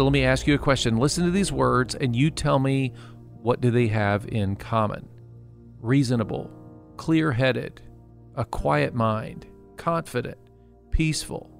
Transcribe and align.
So 0.00 0.04
let 0.04 0.14
me 0.14 0.24
ask 0.24 0.46
you 0.46 0.54
a 0.54 0.58
question. 0.58 0.96
Listen 0.96 1.26
to 1.26 1.30
these 1.30 1.52
words 1.52 1.94
and 1.94 2.16
you 2.16 2.30
tell 2.30 2.58
me 2.58 2.94
what 3.42 3.60
do 3.60 3.70
they 3.70 3.86
have 3.88 4.26
in 4.28 4.56
common? 4.56 5.06
Reasonable, 5.78 6.50
clear-headed, 6.96 7.82
a 8.34 8.46
quiet 8.46 8.94
mind, 8.94 9.44
confident, 9.76 10.38
peaceful. 10.90 11.50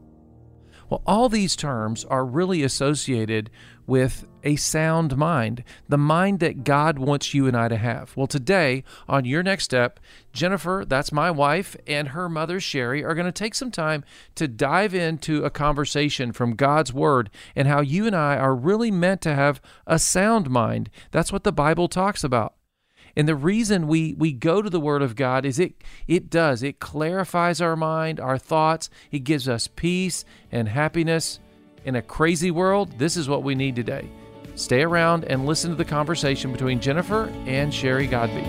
Well, 0.88 1.02
all 1.06 1.28
these 1.28 1.54
terms 1.54 2.06
are 2.06 2.24
really 2.24 2.62
associated 2.62 3.50
with 3.90 4.24
a 4.44 4.54
sound 4.54 5.16
mind, 5.16 5.64
the 5.88 5.98
mind 5.98 6.38
that 6.38 6.62
God 6.62 6.96
wants 6.96 7.34
you 7.34 7.48
and 7.48 7.56
I 7.56 7.66
to 7.66 7.76
have. 7.76 8.16
Well, 8.16 8.28
today, 8.28 8.84
on 9.08 9.24
your 9.24 9.42
next 9.42 9.64
step, 9.64 9.98
Jennifer, 10.32 10.84
that's 10.86 11.10
my 11.10 11.28
wife, 11.32 11.76
and 11.88 12.08
her 12.08 12.28
mother, 12.28 12.60
Sherry, 12.60 13.04
are 13.04 13.16
going 13.16 13.26
to 13.26 13.32
take 13.32 13.56
some 13.56 13.72
time 13.72 14.04
to 14.36 14.46
dive 14.46 14.94
into 14.94 15.44
a 15.44 15.50
conversation 15.50 16.30
from 16.30 16.54
God's 16.54 16.92
Word 16.92 17.30
and 17.56 17.66
how 17.66 17.80
you 17.80 18.06
and 18.06 18.14
I 18.14 18.36
are 18.36 18.54
really 18.54 18.92
meant 18.92 19.22
to 19.22 19.34
have 19.34 19.60
a 19.88 19.98
sound 19.98 20.48
mind. 20.48 20.88
That's 21.10 21.32
what 21.32 21.42
the 21.42 21.52
Bible 21.52 21.88
talks 21.88 22.22
about. 22.22 22.54
And 23.16 23.26
the 23.26 23.34
reason 23.34 23.88
we 23.88 24.14
we 24.14 24.32
go 24.32 24.62
to 24.62 24.70
the 24.70 24.78
word 24.78 25.02
of 25.02 25.16
God 25.16 25.44
is 25.44 25.58
it 25.58 25.82
it 26.06 26.30
does. 26.30 26.62
It 26.62 26.78
clarifies 26.78 27.60
our 27.60 27.74
mind, 27.74 28.20
our 28.20 28.38
thoughts. 28.38 28.88
It 29.10 29.24
gives 29.24 29.48
us 29.48 29.66
peace 29.66 30.24
and 30.52 30.68
happiness 30.68 31.40
in 31.84 31.96
a 31.96 32.02
crazy 32.02 32.50
world. 32.50 32.98
This 32.98 33.16
is 33.16 33.28
what 33.28 33.42
we 33.42 33.54
need 33.54 33.76
today. 33.76 34.08
Stay 34.54 34.82
around 34.82 35.24
and 35.24 35.46
listen 35.46 35.70
to 35.70 35.76
the 35.76 35.84
conversation 35.84 36.52
between 36.52 36.80
Jennifer 36.80 37.32
and 37.46 37.72
Sherry 37.72 38.06
Godby. 38.06 38.42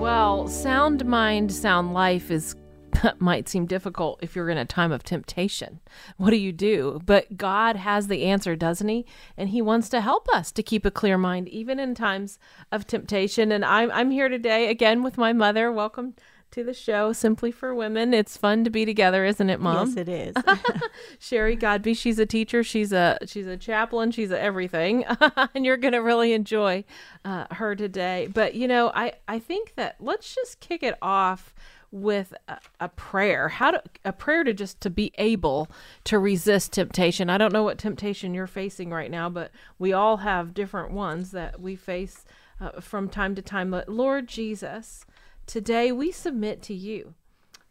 Well, 0.00 0.48
sound 0.48 1.04
mind, 1.04 1.52
sound 1.52 1.92
life 1.92 2.30
is 2.30 2.56
might 3.18 3.48
seem 3.48 3.66
difficult 3.66 4.18
if 4.22 4.34
you're 4.34 4.50
in 4.50 4.58
a 4.58 4.64
time 4.64 4.92
of 4.92 5.02
temptation. 5.02 5.80
What 6.16 6.30
do 6.30 6.36
you 6.36 6.52
do? 6.52 7.00
But 7.04 7.36
God 7.36 7.76
has 7.76 8.08
the 8.08 8.24
answer, 8.24 8.56
doesn't 8.56 8.88
He? 8.88 9.06
And 9.36 9.50
He 9.50 9.62
wants 9.62 9.88
to 9.90 10.00
help 10.00 10.28
us 10.34 10.52
to 10.52 10.62
keep 10.62 10.84
a 10.84 10.90
clear 10.90 11.18
mind, 11.18 11.48
even 11.48 11.78
in 11.78 11.94
times 11.94 12.38
of 12.72 12.86
temptation. 12.86 13.52
And 13.52 13.64
I'm, 13.64 13.90
I'm 13.92 14.10
here 14.10 14.28
today 14.28 14.68
again 14.68 15.02
with 15.02 15.18
my 15.18 15.32
mother. 15.32 15.70
Welcome 15.70 16.14
to 16.52 16.64
the 16.64 16.74
show, 16.74 17.12
Simply 17.12 17.50
for 17.50 17.74
Women. 17.74 18.12
It's 18.12 18.36
fun 18.36 18.64
to 18.64 18.70
be 18.70 18.84
together, 18.84 19.24
isn't 19.24 19.50
it, 19.50 19.60
Mom? 19.60 19.88
Yes, 19.88 19.96
it 19.96 20.08
is. 20.08 20.36
Sherry 21.18 21.56
Godby, 21.56 21.94
she's 21.94 22.18
a 22.18 22.26
teacher, 22.26 22.64
she's 22.64 22.92
a 22.92 23.18
she's 23.26 23.46
a 23.46 23.56
chaplain, 23.56 24.10
she's 24.10 24.30
a 24.30 24.40
everything, 24.40 25.04
and 25.54 25.64
you're 25.64 25.76
gonna 25.76 26.02
really 26.02 26.32
enjoy 26.32 26.84
uh, 27.24 27.46
her 27.52 27.76
today. 27.76 28.28
But 28.32 28.54
you 28.54 28.66
know, 28.66 28.90
I 28.94 29.12
I 29.28 29.38
think 29.38 29.74
that 29.76 29.96
let's 30.00 30.34
just 30.34 30.60
kick 30.60 30.82
it 30.82 30.96
off 31.00 31.54
with 31.92 32.34
a, 32.46 32.58
a, 32.78 32.88
prayer 32.88 33.48
how 33.48 33.72
to 33.72 33.82
a 34.04 34.12
prayer 34.12 34.44
to 34.44 34.52
just 34.52 34.80
to 34.80 34.88
be 34.88 35.12
able 35.18 35.68
to 36.04 36.20
resist 36.20 36.72
temptation 36.72 37.28
i 37.28 37.36
don't 37.36 37.52
know 37.52 37.64
what 37.64 37.78
temptation 37.78 38.32
you're 38.32 38.46
facing 38.46 38.90
right 38.90 39.10
now 39.10 39.28
but 39.28 39.50
we 39.76 39.92
all 39.92 40.18
have 40.18 40.54
different 40.54 40.92
ones 40.92 41.32
that 41.32 41.60
we 41.60 41.74
face 41.74 42.24
uh, 42.60 42.80
from 42.80 43.08
time 43.08 43.34
to 43.34 43.42
time 43.42 43.72
but 43.72 43.88
lord 43.88 44.28
jesus 44.28 45.04
today 45.50 45.90
we 45.90 46.12
submit 46.12 46.62
to 46.62 46.74
you 46.74 47.14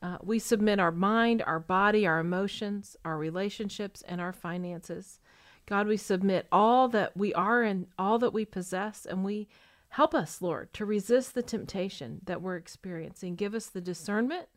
uh, 0.02 0.18
we 0.22 0.40
submit 0.40 0.80
our 0.80 0.92
mind 0.92 1.42
our 1.46 1.60
body 1.60 2.06
our 2.06 2.20
emotions 2.20 2.98
our 3.06 3.18
relationships 3.18 4.04
and 4.08 4.20
our 4.20 4.34
finances 4.34 5.20
god 5.66 5.88
we 5.88 5.98
submit 5.98 6.48
all 6.52 6.88
that 6.88 7.16
we 7.16 7.34
are 7.34 7.64
and 7.64 7.88
all 7.98 8.20
that 8.20 8.34
we 8.34 8.44
possess 8.46 9.06
and 9.06 9.24
we 9.24 9.48
Help 9.90 10.14
us, 10.14 10.42
Lord, 10.42 10.72
to 10.74 10.86
resist 10.86 11.34
the 11.34 11.42
temptation 11.42 12.22
that 12.26 12.42
we're 12.42 12.56
experiencing. 12.56 13.36
Give 13.36 13.56
us 13.56 13.68
the 13.68 13.82
discernment 13.82 14.48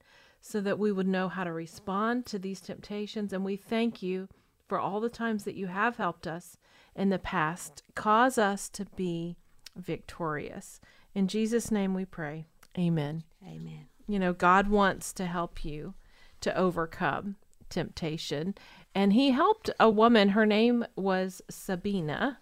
so 0.40 0.60
that 0.60 0.78
we 0.78 0.92
would 0.92 1.08
know 1.08 1.28
how 1.28 1.44
to 1.44 1.52
respond 1.52 2.26
to 2.26 2.38
these 2.38 2.60
temptations. 2.60 3.32
And 3.32 3.44
we 3.44 3.56
thank 3.56 4.02
you 4.02 4.28
for 4.68 4.78
all 4.78 5.00
the 5.00 5.08
times 5.08 5.44
that 5.44 5.54
you 5.54 5.68
have 5.68 5.96
helped 5.96 6.26
us 6.26 6.58
in 6.94 7.08
the 7.08 7.18
past. 7.18 7.82
Cause 7.94 8.36
us 8.36 8.68
to 8.70 8.84
be 8.94 9.36
victorious. 9.74 10.80
In 11.14 11.28
Jesus' 11.28 11.70
name 11.70 11.94
we 11.94 12.04
pray. 12.04 12.46
Amen. 12.78 13.24
Amen. 13.46 13.86
You 14.06 14.18
know, 14.18 14.32
God 14.32 14.68
wants 14.68 15.12
to 15.14 15.26
help 15.26 15.64
you 15.64 15.94
to 16.40 16.56
overcome 16.56 17.36
temptation. 17.68 18.54
And 18.94 19.12
he 19.12 19.30
helped 19.30 19.70
a 19.78 19.88
woman, 19.88 20.30
her 20.30 20.46
name 20.46 20.84
was 20.96 21.42
Sabina 21.50 22.38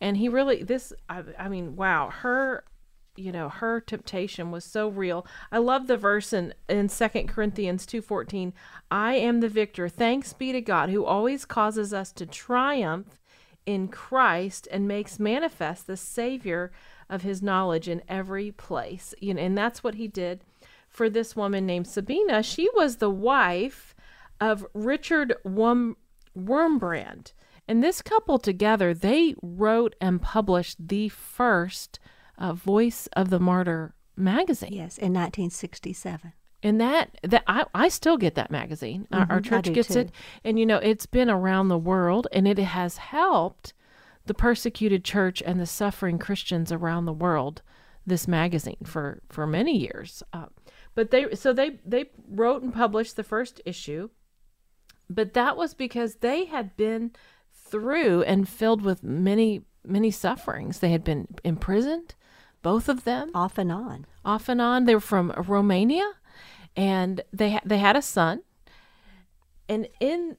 and 0.00 0.16
he 0.16 0.28
really 0.28 0.62
this 0.62 0.92
I, 1.08 1.22
I 1.38 1.48
mean 1.48 1.76
wow 1.76 2.10
her 2.10 2.64
you 3.16 3.32
know 3.32 3.48
her 3.48 3.80
temptation 3.80 4.50
was 4.50 4.64
so 4.64 4.88
real 4.88 5.26
i 5.52 5.58
love 5.58 5.86
the 5.86 5.96
verse 5.96 6.32
in 6.32 6.54
in 6.68 6.88
second 6.88 7.28
corinthians 7.28 7.86
2.14 7.86 8.52
i 8.90 9.14
am 9.14 9.40
the 9.40 9.48
victor 9.48 9.88
thanks 9.88 10.32
be 10.32 10.52
to 10.52 10.60
god 10.60 10.90
who 10.90 11.04
always 11.04 11.44
causes 11.44 11.92
us 11.92 12.12
to 12.12 12.26
triumph 12.26 13.18
in 13.66 13.88
christ 13.88 14.66
and 14.70 14.88
makes 14.88 15.18
manifest 15.18 15.86
the 15.86 15.96
savior 15.96 16.72
of 17.10 17.22
his 17.22 17.42
knowledge 17.42 17.88
in 17.88 18.02
every 18.08 18.50
place 18.50 19.14
you 19.20 19.34
know 19.34 19.42
and 19.42 19.58
that's 19.58 19.84
what 19.84 19.96
he 19.96 20.08
did 20.08 20.42
for 20.88 21.10
this 21.10 21.36
woman 21.36 21.66
named 21.66 21.86
sabina 21.86 22.42
she 22.42 22.68
was 22.74 22.96
the 22.96 23.10
wife 23.10 23.94
of 24.40 24.66
richard 24.72 25.34
Worm, 25.44 25.96
wurmbrand 26.38 27.32
and 27.70 27.84
this 27.84 28.02
couple 28.02 28.40
together, 28.40 28.92
they 28.92 29.36
wrote 29.42 29.94
and 30.00 30.20
published 30.20 30.88
the 30.88 31.08
first 31.08 32.00
uh, 32.36 32.52
Voice 32.52 33.08
of 33.12 33.30
the 33.30 33.38
Martyr 33.38 33.94
magazine. 34.16 34.72
Yes, 34.72 34.98
in 34.98 35.12
1967. 35.12 36.32
And 36.64 36.80
that 36.80 37.16
that 37.22 37.44
I, 37.46 37.66
I 37.72 37.88
still 37.88 38.16
get 38.16 38.34
that 38.34 38.50
magazine. 38.50 39.02
Mm-hmm, 39.12 39.14
our, 39.14 39.36
our, 39.36 39.40
church 39.40 39.72
gets 39.72 39.94
too. 39.94 40.00
it, 40.00 40.12
and 40.42 40.58
you 40.58 40.66
know 40.66 40.78
it's 40.78 41.06
been 41.06 41.30
around 41.30 41.68
the 41.68 41.78
world, 41.78 42.26
and 42.32 42.48
it 42.48 42.58
has 42.58 42.96
helped 42.96 43.72
the 44.30 44.34
persecuted 44.34 45.04
church 45.04 45.42
and 45.44 45.58
the 45.58 45.66
suffering 45.66 46.16
Christians 46.16 46.70
around 46.70 47.04
the 47.04 47.12
world. 47.12 47.62
This 48.06 48.28
magazine 48.28 48.76
for 48.84 49.22
for 49.28 49.44
many 49.44 49.76
years, 49.76 50.22
uh, 50.32 50.46
but 50.94 51.10
they 51.10 51.34
so 51.34 51.52
they 51.52 51.80
they 51.84 52.10
wrote 52.28 52.62
and 52.62 52.72
published 52.72 53.16
the 53.16 53.24
first 53.24 53.60
issue, 53.64 54.08
but 55.08 55.34
that 55.34 55.56
was 55.56 55.74
because 55.74 56.16
they 56.16 56.44
had 56.44 56.76
been 56.76 57.10
through 57.52 58.22
and 58.22 58.48
filled 58.48 58.82
with 58.82 59.02
many, 59.02 59.62
many 59.84 60.12
sufferings. 60.12 60.78
They 60.78 60.90
had 60.90 61.02
been 61.02 61.26
imprisoned, 61.42 62.14
both 62.62 62.88
of 62.88 63.02
them. 63.02 63.32
Off 63.34 63.58
and 63.58 63.72
on. 63.72 64.06
Off 64.24 64.48
and 64.48 64.60
on. 64.60 64.84
They 64.84 64.94
were 64.94 65.00
from 65.00 65.32
Romania 65.32 66.08
and 66.76 67.22
they, 67.32 67.50
ha- 67.50 67.62
they 67.64 67.78
had 67.78 67.96
a 67.96 68.02
son. 68.02 68.42
And 69.68 69.88
in 69.98 70.36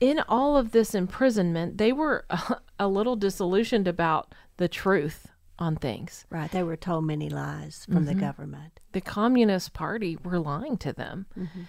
in 0.00 0.20
all 0.28 0.56
of 0.56 0.72
this 0.72 0.94
imprisonment, 0.94 1.78
they 1.78 1.92
were 1.92 2.26
a 2.78 2.88
little 2.88 3.16
disillusioned 3.16 3.88
about 3.88 4.34
the 4.56 4.68
truth 4.68 5.28
on 5.58 5.76
things. 5.76 6.26
Right. 6.30 6.50
They 6.50 6.62
were 6.62 6.76
told 6.76 7.04
many 7.04 7.28
lies 7.28 7.84
from 7.84 8.04
mm-hmm. 8.04 8.06
the 8.06 8.14
government. 8.14 8.80
The 8.92 9.00
Communist 9.00 9.72
Party 9.72 10.18
were 10.22 10.38
lying 10.38 10.76
to 10.78 10.92
them. 10.92 11.26
Mm-hmm. 11.38 11.62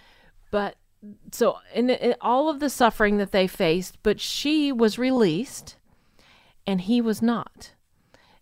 But 0.51 0.75
so 1.31 1.57
in, 1.73 1.89
in 1.89 2.15
all 2.21 2.49
of 2.49 2.59
the 2.59 2.69
suffering 2.69 3.17
that 3.17 3.31
they 3.31 3.47
faced, 3.47 4.01
but 4.03 4.19
she 4.19 4.71
was 4.71 4.97
released 4.97 5.77
and 6.65 6.81
he 6.81 7.01
was 7.01 7.21
not. 7.21 7.71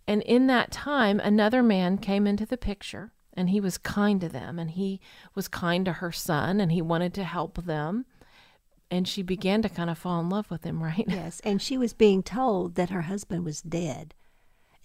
And 0.08 0.22
in 0.24 0.48
that 0.48 0.72
time, 0.72 1.20
another 1.20 1.64
man 1.64 1.98
came 1.98 2.28
into 2.28 2.46
the 2.46 2.58
picture 2.58 3.14
and 3.34 3.50
he 3.50 3.60
was 3.60 3.78
kind 3.78 4.22
to 4.22 4.30
them 4.30 4.60
and 4.60 4.72
he 4.72 5.00
was 5.34 5.48
kind 5.48 5.86
to 5.86 5.94
her 5.94 6.12
son 6.12 6.60
and 6.60 6.72
he 6.72 6.82
wanted 6.82 7.14
to 7.16 7.24
help 7.24 7.66
them. 7.66 8.06
And 8.94 9.08
she 9.08 9.24
began 9.24 9.64
to 9.64 9.70
kind 9.70 9.90
of 9.90 9.98
fall 9.98 10.20
in 10.20 10.30
love 10.30 10.52
with 10.52 10.64
him, 10.64 10.84
right? 10.84 11.06
Yes. 11.14 11.40
And 11.44 11.60
she 11.60 11.80
was 11.80 11.94
being 11.94 12.22
told 12.22 12.76
that 12.76 12.92
her 12.92 13.02
husband 13.02 13.44
was 13.44 13.62
dead. 13.62 14.14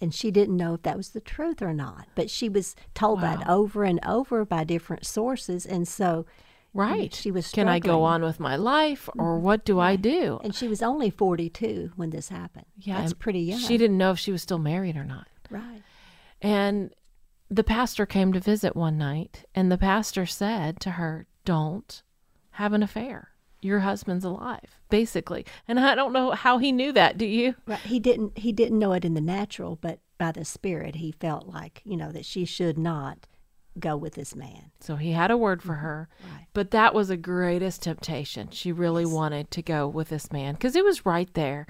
And 0.01 0.15
she 0.15 0.31
didn't 0.31 0.57
know 0.57 0.73
if 0.73 0.81
that 0.81 0.97
was 0.97 1.09
the 1.09 1.21
truth 1.21 1.61
or 1.61 1.73
not. 1.73 2.07
But 2.15 2.29
she 2.29 2.49
was 2.49 2.75
told 2.95 3.21
wow. 3.21 3.35
that 3.35 3.47
over 3.47 3.83
and 3.83 3.99
over 4.03 4.45
by 4.45 4.63
different 4.63 5.05
sources. 5.05 5.65
And 5.65 5.87
so 5.87 6.25
Right. 6.73 7.13
She 7.13 7.31
was 7.31 7.49
Can 7.51 7.67
I 7.67 7.79
go 7.79 8.03
on 8.03 8.23
with 8.23 8.39
my 8.39 8.55
life 8.55 9.09
or 9.17 9.35
mm-hmm. 9.35 9.43
what 9.43 9.65
do 9.65 9.79
right. 9.79 9.91
I 9.91 9.95
do? 9.95 10.39
And 10.43 10.53
she 10.53 10.67
was 10.67 10.83
only 10.83 11.09
42 11.09 11.93
when 11.95 12.11
this 12.11 12.29
happened. 12.29 12.67
Yeah. 12.77 13.01
That's 13.01 13.13
pretty 13.13 13.39
young. 13.39 13.59
She 13.59 13.77
didn't 13.77 13.97
know 13.97 14.11
if 14.11 14.19
she 14.19 14.31
was 14.31 14.43
still 14.43 14.59
married 14.59 14.95
or 14.95 15.03
not. 15.03 15.27
Right. 15.49 15.81
And 16.41 16.93
the 17.49 17.63
pastor 17.63 18.05
came 18.05 18.33
to 18.33 18.39
visit 18.39 18.75
one 18.75 18.97
night 18.97 19.45
and 19.55 19.71
the 19.71 19.79
pastor 19.79 20.27
said 20.27 20.79
to 20.81 20.91
her, 20.91 21.25
"Don't 21.43 22.03
have 22.51 22.73
an 22.73 22.83
affair. 22.83 23.31
Your 23.61 23.79
husband's 23.79 24.23
alive, 24.23 24.79
basically. 24.89 25.45
And 25.67 25.79
I 25.79 25.95
don't 25.95 26.13
know 26.13 26.31
how 26.31 26.57
he 26.59 26.71
knew 26.71 26.91
that. 26.93 27.17
Do 27.17 27.25
you? 27.25 27.55
Right. 27.67 27.79
He 27.79 27.99
didn't 27.99 28.37
he 28.37 28.51
didn't 28.51 28.79
know 28.79 28.93
it 28.93 29.03
in 29.03 29.13
the 29.13 29.21
natural, 29.21 29.75
but 29.75 29.99
by 30.17 30.31
the 30.31 30.45
spirit 30.45 30.95
he 30.95 31.11
felt 31.11 31.47
like, 31.47 31.81
you 31.83 31.97
know, 31.97 32.11
that 32.11 32.25
she 32.25 32.45
should 32.45 32.77
not 32.77 33.27
go 33.79 33.95
with 33.97 34.13
this 34.13 34.35
man. 34.35 34.71
So 34.79 34.95
he 34.95 35.11
had 35.11 35.31
a 35.31 35.37
word 35.37 35.61
for 35.61 35.73
mm-hmm. 35.73 35.81
her. 35.81 36.09
Right. 36.23 36.47
But 36.53 36.71
that 36.71 36.93
was 36.93 37.09
the 37.09 37.17
greatest 37.17 37.83
temptation. 37.83 38.49
She 38.51 38.71
really 38.71 39.05
wanted 39.05 39.51
to 39.51 39.61
go 39.61 39.87
with 39.87 40.09
this 40.09 40.31
man 40.31 40.53
because 40.53 40.75
it 40.75 40.83
was 40.83 41.05
right 41.05 41.33
there. 41.33 41.67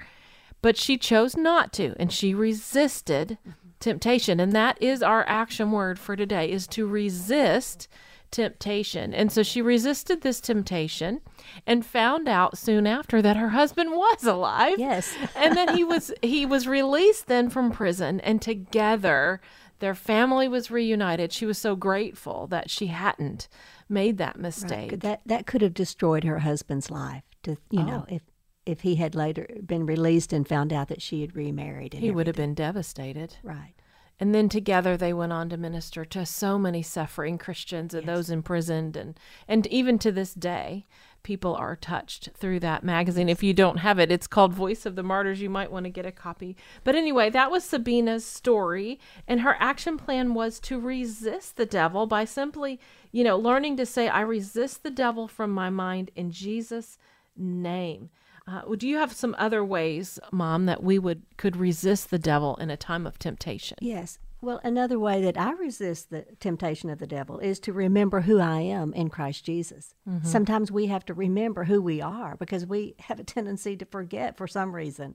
But 0.62 0.76
she 0.76 0.98
chose 0.98 1.36
not 1.36 1.72
to 1.74 1.94
and 1.98 2.12
she 2.12 2.34
resisted 2.34 3.38
mm-hmm. 3.40 3.68
temptation. 3.80 4.40
And 4.40 4.52
that 4.52 4.80
is 4.82 5.02
our 5.02 5.26
action 5.26 5.72
word 5.72 5.98
for 5.98 6.16
today 6.16 6.50
is 6.50 6.66
to 6.68 6.86
resist 6.86 7.88
temptation. 8.30 9.12
And 9.12 9.30
so 9.30 9.42
she 9.42 9.62
resisted 9.62 10.20
this 10.20 10.40
temptation 10.40 11.20
and 11.66 11.84
found 11.84 12.28
out 12.28 12.58
soon 12.58 12.86
after 12.86 13.20
that 13.22 13.36
her 13.36 13.50
husband 13.50 13.90
was 13.90 14.24
alive. 14.24 14.78
Yes. 14.78 15.14
and 15.36 15.56
then 15.56 15.76
he 15.76 15.84
was 15.84 16.12
he 16.22 16.46
was 16.46 16.66
released 16.66 17.26
then 17.26 17.50
from 17.50 17.70
prison 17.70 18.20
and 18.20 18.40
together 18.40 19.40
their 19.80 19.94
family 19.94 20.46
was 20.46 20.70
reunited. 20.70 21.32
She 21.32 21.46
was 21.46 21.58
so 21.58 21.74
grateful 21.74 22.46
that 22.48 22.70
she 22.70 22.88
hadn't 22.88 23.48
made 23.88 24.18
that 24.18 24.38
mistake. 24.38 24.92
Right. 24.92 25.00
That 25.00 25.22
that 25.26 25.46
could 25.46 25.62
have 25.62 25.74
destroyed 25.74 26.24
her 26.24 26.40
husband's 26.40 26.90
life. 26.90 27.24
To 27.44 27.56
you 27.70 27.82
know, 27.82 28.04
oh. 28.08 28.14
if 28.14 28.22
if 28.66 28.82
he 28.82 28.96
had 28.96 29.14
later 29.14 29.48
been 29.64 29.86
released 29.86 30.32
and 30.32 30.46
found 30.46 30.72
out 30.72 30.88
that 30.88 31.02
she 31.02 31.22
had 31.22 31.34
remarried, 31.34 31.94
and 31.94 32.02
He 32.02 32.10
would 32.10 32.26
have 32.26 32.36
been 32.36 32.54
devastated. 32.54 33.36
right. 33.42 33.74
And 34.20 34.34
then 34.34 34.50
together 34.50 34.98
they 34.98 35.14
went 35.14 35.32
on 35.32 35.48
to 35.48 35.56
minister 35.56 36.04
to 36.04 36.26
so 36.26 36.58
many 36.58 36.82
suffering 36.82 37.38
Christians 37.38 37.94
and 37.94 38.06
those 38.06 38.28
imprisoned 38.28 38.94
and 38.96 39.18
and 39.48 39.66
even 39.68 39.98
to 40.00 40.12
this 40.12 40.34
day 40.34 40.86
people 41.22 41.54
are 41.54 41.76
touched 41.76 42.30
through 42.34 42.60
that 42.60 42.84
magazine. 42.84 43.28
If 43.28 43.42
you 43.42 43.52
don't 43.52 43.78
have 43.78 43.98
it, 43.98 44.10
it's 44.12 44.26
called 44.26 44.54
Voice 44.54 44.86
of 44.86 44.96
the 44.96 45.02
Martyrs. 45.02 45.40
You 45.40 45.50
might 45.50 45.72
want 45.72 45.84
to 45.84 45.90
get 45.90 46.06
a 46.06 46.12
copy. 46.12 46.56
But 46.84 46.94
anyway, 46.94 47.30
that 47.30 47.50
was 47.50 47.64
Sabina's 47.64 48.24
story 48.24 48.98
and 49.26 49.40
her 49.40 49.56
action 49.58 49.96
plan 49.96 50.34
was 50.34 50.60
to 50.60 50.78
resist 50.78 51.56
the 51.56 51.66
devil 51.66 52.06
by 52.06 52.24
simply, 52.24 52.78
you 53.12 53.24
know, 53.24 53.38
learning 53.38 53.76
to 53.78 53.86
say 53.86 54.08
I 54.08 54.20
resist 54.20 54.82
the 54.82 54.90
devil 54.90 55.28
from 55.28 55.50
my 55.50 55.70
mind 55.70 56.10
in 56.14 56.30
Jesus 56.30 56.98
name. 57.36 58.10
Uh, 58.50 58.74
do 58.76 58.88
you 58.88 58.96
have 58.96 59.12
some 59.12 59.36
other 59.38 59.64
ways, 59.64 60.18
Mom, 60.32 60.66
that 60.66 60.82
we 60.82 60.98
would 60.98 61.22
could 61.36 61.56
resist 61.56 62.10
the 62.10 62.18
devil 62.18 62.56
in 62.56 62.70
a 62.70 62.76
time 62.76 63.06
of 63.06 63.18
temptation? 63.18 63.78
Yes. 63.80 64.18
Well, 64.42 64.60
another 64.64 64.98
way 64.98 65.20
that 65.22 65.38
I 65.38 65.52
resist 65.52 66.08
the 66.08 66.24
temptation 66.40 66.88
of 66.88 66.98
the 66.98 67.06
devil 67.06 67.38
is 67.38 67.60
to 67.60 67.74
remember 67.74 68.22
who 68.22 68.40
I 68.40 68.60
am 68.60 68.94
in 68.94 69.10
Christ 69.10 69.44
Jesus. 69.44 69.94
Sometimes 70.22 70.72
we 70.72 70.86
have 70.86 71.04
to 71.06 71.14
remember 71.14 71.64
who 71.64 71.82
we 71.82 72.00
are 72.00 72.36
because 72.36 72.64
we 72.64 72.94
have 73.00 73.20
a 73.20 73.24
tendency 73.24 73.76
to 73.76 73.84
forget 73.84 74.38
for 74.38 74.46
some 74.46 74.74
reason. 74.74 75.14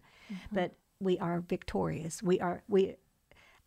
But 0.52 0.76
we 1.00 1.18
are 1.18 1.42
victorious. 1.42 2.22
We 2.22 2.40
are 2.40 2.64
we 2.68 2.96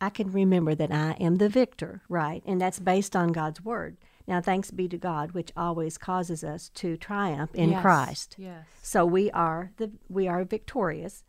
I 0.01 0.09
can 0.09 0.31
remember 0.31 0.75
that 0.75 0.91
I 0.91 1.11
am 1.19 1.35
the 1.35 1.49
victor, 1.49 2.03
right? 2.07 2.41
And 2.45 2.61
that's 2.61 2.79
based 2.79 3.15
on 3.15 3.33
God's 3.33 3.63
word. 3.63 3.97
Now, 4.29 4.41
thanks 4.41 4.69
be 4.69 4.87
to 4.89 4.97
God, 4.97 5.31
which 5.31 5.51
always 5.57 5.97
causes 5.97 6.43
us 6.43 6.69
to 6.75 6.97
triumph 6.97 7.49
in 7.55 7.71
Yes, 7.71 7.81
Christ. 7.81 8.35
Yes. 8.37 8.63
So 8.83 9.03
we 9.03 9.31
are 9.31 9.71
the 9.77 9.89
we 10.07 10.27
are 10.27 10.43
victorious, 10.43 11.23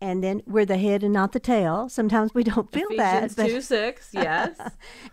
and 0.00 0.24
then 0.24 0.40
we're 0.46 0.64
the 0.64 0.78
head 0.78 1.02
and 1.02 1.12
not 1.12 1.32
the 1.32 1.38
tail. 1.38 1.90
Sometimes 1.90 2.32
we 2.32 2.42
don't 2.42 2.72
feel 2.72 2.88
Ephesians 2.88 3.34
that, 3.34 3.42
but- 3.42 3.50
2 3.50 3.60
6, 3.60 4.08
yes. 4.14 4.58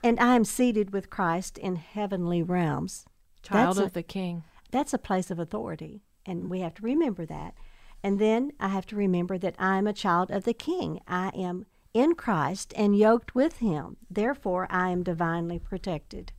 and 0.02 0.18
I 0.22 0.36
am 0.36 0.46
seated 0.46 0.94
with 0.94 1.10
Christ 1.10 1.58
in 1.58 1.76
heavenly 1.76 2.42
realms. 2.42 3.06
Child 3.44 3.76
That's 3.76 3.88
of 3.88 3.94
the 3.94 4.04
King. 4.04 4.46
That's 4.72 4.94
a 4.94 4.98
place 4.98 5.30
of 5.30 5.38
authority, 5.38 6.04
and 6.26 6.50
we 6.50 6.62
have 6.62 6.76
to 6.76 6.82
remember 6.82 7.26
that. 7.26 7.56
And 8.02 8.20
then 8.20 8.52
I 8.58 8.70
have 8.70 8.86
to 8.86 8.96
remember 8.96 9.38
that 9.38 9.56
I 9.60 9.78
am 9.78 9.88
a 9.88 9.92
child 9.92 10.32
of 10.32 10.46
the 10.46 10.54
King. 10.54 11.02
I 11.10 11.32
am 11.36 11.66
in 11.94 12.16
Christ 12.16 12.74
and 12.78 12.98
yoked 12.98 13.36
with 13.36 13.58
Him. 13.58 13.98
Therefore, 14.10 14.66
I 14.70 14.92
am 14.92 15.04
divinely 15.04 15.60
protected. 15.60 16.32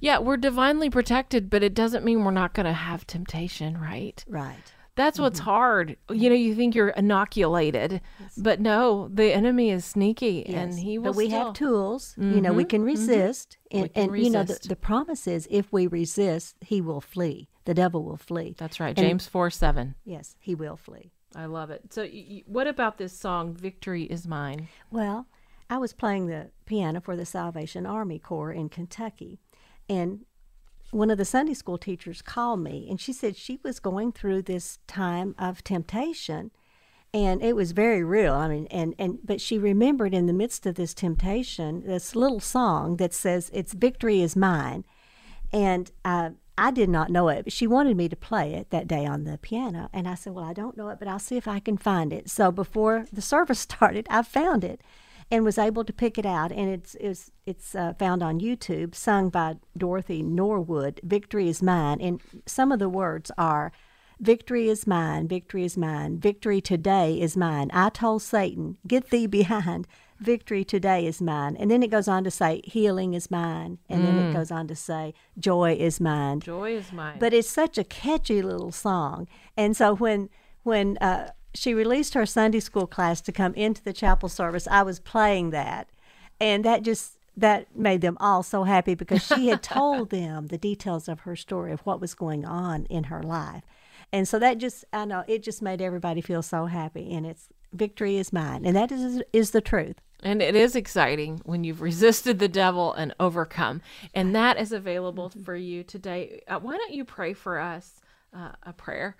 Yeah, 0.00 0.18
we're 0.18 0.36
divinely 0.36 0.90
protected, 0.90 1.50
but 1.50 1.62
it 1.62 1.74
doesn't 1.74 2.04
mean 2.04 2.24
we're 2.24 2.30
not 2.30 2.54
going 2.54 2.66
to 2.66 2.72
have 2.72 3.06
temptation, 3.06 3.78
right? 3.78 4.24
Right. 4.28 4.72
That's 4.96 5.18
what's 5.18 5.40
mm-hmm. 5.40 5.50
hard. 5.50 5.96
You 6.10 6.30
know, 6.30 6.34
you 6.34 6.54
think 6.54 6.74
you're 6.74 6.88
inoculated, 6.88 8.00
but 8.38 8.60
no, 8.60 9.08
the 9.12 9.32
enemy 9.32 9.70
is 9.70 9.84
sneaky 9.84 10.46
and 10.46 10.76
he 10.76 10.98
will 10.98 11.12
But 11.12 11.16
we 11.16 11.26
still. 11.28 11.44
have 11.44 11.54
tools. 11.54 12.14
You 12.16 12.40
know, 12.40 12.54
we 12.54 12.62
mm-hmm, 12.62 12.70
can 12.70 12.80
mm-hmm. 12.80 12.86
resist, 12.86 13.58
and, 13.70 13.92
can 13.92 14.04
and 14.10 14.24
you 14.24 14.30
know, 14.30 14.42
the, 14.42 14.58
the 14.66 14.74
promise 14.74 15.26
is 15.26 15.46
if 15.50 15.70
we 15.70 15.86
resist, 15.86 16.56
he 16.62 16.80
will 16.80 17.02
flee. 17.02 17.50
The 17.66 17.74
devil 17.74 18.04
will 18.04 18.16
flee. 18.16 18.54
That's 18.56 18.80
right. 18.80 18.96
And- 18.96 19.06
James 19.06 19.26
4 19.26 19.50
7. 19.50 19.94
Yes, 20.04 20.34
he 20.40 20.54
will 20.54 20.76
flee. 20.76 21.12
I 21.34 21.44
love 21.44 21.70
it. 21.70 21.92
So, 21.92 22.02
y- 22.02 22.26
y- 22.30 22.42
what 22.46 22.66
about 22.66 22.96
this 22.96 23.12
song, 23.12 23.52
Victory 23.52 24.04
is 24.04 24.26
Mine? 24.26 24.68
Well, 24.90 25.26
I 25.68 25.76
was 25.78 25.92
playing 25.92 26.28
the 26.28 26.50
piano 26.64 27.00
for 27.00 27.16
the 27.16 27.26
Salvation 27.26 27.84
Army 27.84 28.18
Corps 28.18 28.52
in 28.52 28.68
Kentucky, 28.70 29.40
and 29.88 30.24
one 30.90 31.10
of 31.10 31.18
the 31.18 31.24
Sunday 31.24 31.54
school 31.54 31.78
teachers 31.78 32.22
called 32.22 32.60
me, 32.60 32.86
and 32.88 33.00
she 33.00 33.12
said 33.12 33.36
she 33.36 33.58
was 33.62 33.80
going 33.80 34.12
through 34.12 34.42
this 34.42 34.78
time 34.86 35.34
of 35.38 35.64
temptation, 35.64 36.50
and 37.12 37.42
it 37.42 37.56
was 37.56 37.72
very 37.72 38.02
real. 38.02 38.34
I 38.34 38.48
mean, 38.48 38.66
and 38.70 38.94
and 38.98 39.18
but 39.24 39.40
she 39.40 39.58
remembered 39.58 40.14
in 40.14 40.26
the 40.26 40.32
midst 40.32 40.66
of 40.66 40.74
this 40.74 40.94
temptation 40.94 41.82
this 41.86 42.14
little 42.14 42.40
song 42.40 42.96
that 42.96 43.12
says, 43.12 43.50
"It's 43.52 43.72
victory 43.72 44.22
is 44.22 44.36
mine," 44.36 44.84
and 45.52 45.90
uh, 46.04 46.30
I 46.56 46.70
did 46.70 46.88
not 46.88 47.10
know 47.10 47.28
it. 47.28 47.44
But 47.44 47.52
she 47.52 47.66
wanted 47.66 47.96
me 47.96 48.08
to 48.08 48.16
play 48.16 48.54
it 48.54 48.70
that 48.70 48.88
day 48.88 49.06
on 49.06 49.24
the 49.24 49.38
piano, 49.38 49.88
and 49.92 50.08
I 50.08 50.14
said, 50.14 50.34
"Well, 50.34 50.44
I 50.44 50.52
don't 50.52 50.76
know 50.76 50.88
it, 50.90 50.98
but 50.98 51.08
I'll 51.08 51.18
see 51.18 51.36
if 51.36 51.48
I 51.48 51.58
can 51.58 51.76
find 51.76 52.12
it." 52.12 52.30
So 52.30 52.52
before 52.52 53.06
the 53.12 53.22
service 53.22 53.58
started, 53.68 54.06
I 54.08 54.22
found 54.22 54.64
it 54.64 54.80
and 55.30 55.44
was 55.44 55.58
able 55.58 55.84
to 55.84 55.92
pick 55.92 56.18
it 56.18 56.26
out, 56.26 56.52
and 56.52 56.68
it's 56.70 56.94
it's 57.00 57.30
it's 57.44 57.74
uh, 57.74 57.94
found 57.94 58.22
on 58.22 58.40
YouTube, 58.40 58.94
sung 58.94 59.28
by 59.28 59.56
Dorothy 59.76 60.22
Norwood. 60.22 61.00
"Victory 61.02 61.48
is 61.48 61.62
mine," 61.62 62.00
and 62.00 62.20
some 62.46 62.72
of 62.72 62.78
the 62.78 62.88
words 62.88 63.30
are. 63.36 63.72
Victory 64.18 64.70
is 64.70 64.86
mine, 64.86 65.28
victory 65.28 65.62
is 65.62 65.76
mine, 65.76 66.18
victory 66.18 66.58
today 66.62 67.20
is 67.20 67.36
mine. 67.36 67.70
I 67.74 67.90
told 67.90 68.22
Satan, 68.22 68.78
get 68.86 69.10
thee 69.10 69.26
behind, 69.26 69.86
victory 70.18 70.64
today 70.64 71.06
is 71.06 71.20
mine. 71.20 71.56
And 71.56 71.70
then 71.70 71.82
it 71.82 71.90
goes 71.90 72.08
on 72.08 72.24
to 72.24 72.30
say, 72.30 72.62
healing 72.64 73.14
is 73.14 73.30
mine. 73.30 73.78
And 73.88 74.06
then 74.06 74.18
it 74.18 74.32
goes 74.32 74.50
on 74.50 74.68
to 74.68 74.74
say, 74.74 75.12
joy 75.38 75.76
is 75.78 76.00
mine. 76.00 76.40
Joy 76.40 76.76
is 76.76 76.92
mine. 76.92 77.18
But 77.18 77.34
it's 77.34 77.48
such 77.48 77.76
a 77.76 77.84
catchy 77.84 78.42
little 78.42 78.72
song. 78.72 79.28
And 79.56 79.76
so 79.76 79.94
when 79.94 80.30
when 80.62 80.96
uh, 80.98 81.30
she 81.56 81.74
released 81.74 82.14
her 82.14 82.26
Sunday 82.26 82.60
school 82.60 82.86
class 82.86 83.20
to 83.22 83.32
come 83.32 83.54
into 83.54 83.82
the 83.82 83.92
chapel 83.92 84.28
service, 84.28 84.68
I 84.68 84.82
was 84.82 85.00
playing 85.00 85.50
that, 85.50 85.88
and 86.40 86.64
that 86.64 86.82
just 86.82 87.18
that 87.36 87.76
made 87.76 88.00
them 88.00 88.16
all 88.18 88.42
so 88.42 88.64
happy 88.64 88.94
because 88.94 89.26
she 89.26 89.48
had 89.48 89.62
told 89.62 90.10
them 90.10 90.46
the 90.46 90.58
details 90.58 91.08
of 91.08 91.20
her 91.20 91.36
story 91.36 91.72
of 91.72 91.80
what 91.80 92.00
was 92.00 92.14
going 92.14 92.44
on 92.44 92.86
in 92.86 93.04
her 93.04 93.22
life. 93.22 93.62
And 94.12 94.26
so 94.26 94.38
that 94.38 94.58
just 94.58 94.84
I 94.92 95.04
know 95.04 95.24
it 95.26 95.42
just 95.42 95.62
made 95.62 95.82
everybody 95.82 96.20
feel 96.20 96.42
so 96.42 96.66
happy 96.66 97.12
and 97.12 97.26
it's 97.26 97.48
victory 97.72 98.16
is 98.16 98.32
mine. 98.32 98.64
And 98.64 98.76
that 98.76 98.90
is 98.90 99.22
is 99.32 99.50
the 99.50 99.60
truth. 99.60 99.96
And 100.22 100.40
it 100.40 100.56
is 100.56 100.74
exciting 100.74 101.42
when 101.44 101.62
you've 101.62 101.82
resisted 101.82 102.38
the 102.38 102.48
devil 102.48 102.92
and 102.94 103.14
overcome. 103.20 103.82
And 104.14 104.34
that 104.34 104.58
is 104.58 104.72
available 104.72 105.30
for 105.44 105.54
you 105.54 105.82
today. 105.82 106.42
Uh, 106.48 106.58
why 106.58 106.76
don't 106.76 106.94
you 106.94 107.04
pray 107.04 107.34
for 107.34 107.58
us 107.58 108.00
uh, 108.34 108.52
a 108.62 108.72
prayer? 108.72 109.16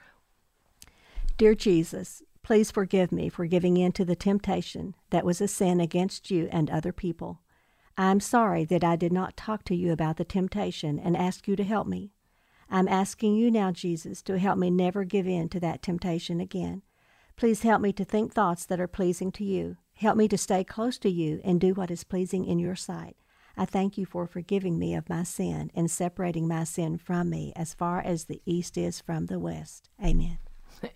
Dear 1.38 1.55
Jesus, 1.55 2.23
please 2.43 2.71
forgive 2.71 3.12
me 3.12 3.28
for 3.28 3.45
giving 3.45 3.76
in 3.76 3.93
to 3.93 4.07
the 4.07 4.16
temptation 4.16 4.95
that 5.11 5.25
was 5.25 5.43
a 5.43 5.49
sin 5.49 5.81
against 5.81 6.31
you 6.31 6.49
and 6.50 6.71
other 6.71 6.93
people. 6.93 7.43
I 7.99 8.11
am 8.11 8.21
sorry 8.21 8.64
that 8.64 8.83
I 8.83 8.97
did 8.97 9.12
not 9.12 9.37
talk 9.37 9.62
to 9.64 9.76
you 9.76 9.93
about 9.93 10.16
the 10.16 10.25
temptation 10.25 10.99
and 10.99 11.14
ask 11.14 11.47
you 11.47 11.55
to 11.57 11.62
help 11.64 11.87
me. 11.87 12.14
I'm 12.71 12.88
asking 12.88 13.37
you 13.37 13.50
now, 13.50 13.71
Jesus, 13.71 14.23
to 14.23 14.38
help 14.38 14.59
me 14.59 14.71
never 14.71 15.05
give 15.05 15.26
in 15.26 15.50
to 15.50 15.61
that 15.61 15.83
temptation 15.83 16.40
again. 16.40 16.81
Please 17.37 17.61
help 17.61 17.83
me 17.83 17.93
to 17.93 18.05
think 18.05 18.33
thoughts 18.33 18.64
that 18.64 18.81
are 18.81 18.88
pleasing 18.88 19.31
to 19.33 19.45
you. 19.45 19.76
Help 19.97 20.16
me 20.16 20.28
to 20.28 20.38
stay 20.38 20.64
close 20.64 20.97
to 21.00 21.11
you 21.11 21.43
and 21.45 21.61
do 21.61 21.75
what 21.75 21.90
is 21.90 22.02
pleasing 22.02 22.47
in 22.47 22.59
your 22.59 22.76
sight. 22.76 23.14
I 23.59 23.66
thank 23.66 23.99
you 23.99 24.07
for 24.07 24.26
forgiving 24.26 24.78
me 24.78 24.95
of 24.95 25.11
my 25.11 25.23
sin 25.23 25.71
and 25.75 25.90
separating 25.90 26.49
my 26.49 26.64
sin 26.64 26.97
from 26.97 27.28
me 27.28 27.52
as 27.55 27.75
far 27.75 28.00
as 28.00 28.25
the 28.25 28.40
east 28.47 28.78
is 28.78 29.02
from 29.02 29.26
the 29.26 29.38
west. 29.38 29.90
Amen. 30.02 30.38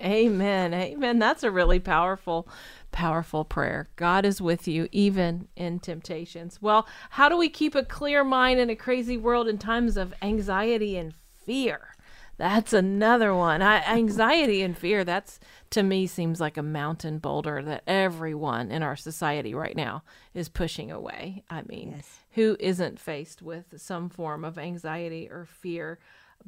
Amen. 0.00 0.74
Amen. 0.74 1.18
That's 1.18 1.42
a 1.42 1.50
really 1.50 1.80
powerful, 1.80 2.46
powerful 2.92 3.44
prayer. 3.44 3.88
God 3.96 4.24
is 4.24 4.40
with 4.40 4.68
you 4.68 4.88
even 4.92 5.48
in 5.56 5.78
temptations. 5.80 6.60
Well, 6.60 6.86
how 7.10 7.28
do 7.28 7.36
we 7.36 7.48
keep 7.48 7.74
a 7.74 7.84
clear 7.84 8.24
mind 8.24 8.60
in 8.60 8.70
a 8.70 8.76
crazy 8.76 9.16
world 9.16 9.48
in 9.48 9.58
times 9.58 9.96
of 9.96 10.14
anxiety 10.22 10.96
and 10.96 11.14
fear? 11.44 11.94
That's 12.36 12.72
another 12.72 13.34
one. 13.34 13.60
I, 13.60 13.82
anxiety 13.82 14.62
and 14.62 14.76
fear, 14.76 15.04
that's 15.04 15.38
to 15.70 15.82
me 15.82 16.06
seems 16.06 16.40
like 16.40 16.56
a 16.56 16.62
mountain 16.62 17.18
boulder 17.18 17.62
that 17.62 17.82
everyone 17.86 18.70
in 18.70 18.82
our 18.82 18.96
society 18.96 19.54
right 19.54 19.76
now 19.76 20.02
is 20.32 20.48
pushing 20.48 20.90
away. 20.90 21.44
I 21.50 21.62
mean, 21.68 21.92
Yes. 21.96 22.20
who 22.32 22.56
isn't 22.58 22.98
faced 22.98 23.42
with 23.42 23.78
some 23.78 24.08
form 24.08 24.44
of 24.46 24.56
anxiety 24.58 25.28
or 25.30 25.44
fear? 25.44 25.98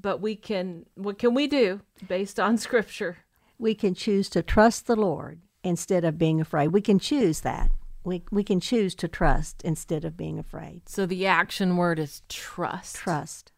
But 0.01 0.21
we 0.21 0.37
can. 0.37 0.87
What 0.95 1.19
can 1.19 1.35
we 1.35 1.47
do 1.47 1.81
based 2.07 2.39
on 2.39 2.59
Scripture? 2.59 3.19
We 3.59 3.75
can 3.75 3.95
choose 3.95 4.29
to 4.31 4.43
trust 4.43 4.87
the 4.87 4.97
Lord 4.97 5.41
instead 5.63 6.05
of 6.05 6.19
being 6.19 6.41
afraid. 6.41 6.69
We 6.69 6.81
can 6.81 6.99
choose 6.99 7.41
that. 7.41 7.71
We, 8.05 8.25
we 8.33 8.43
can 8.43 8.59
choose 8.59 8.97
to 8.97 9.07
trust 9.07 9.63
instead 9.63 10.05
of 10.05 10.17
being 10.17 10.39
afraid. 10.39 10.89
So 10.89 11.07
the 11.07 11.27
action 11.27 11.77
word 11.77 12.01
is 12.01 12.23
trust. 12.29 12.97
Trust. 12.97 13.53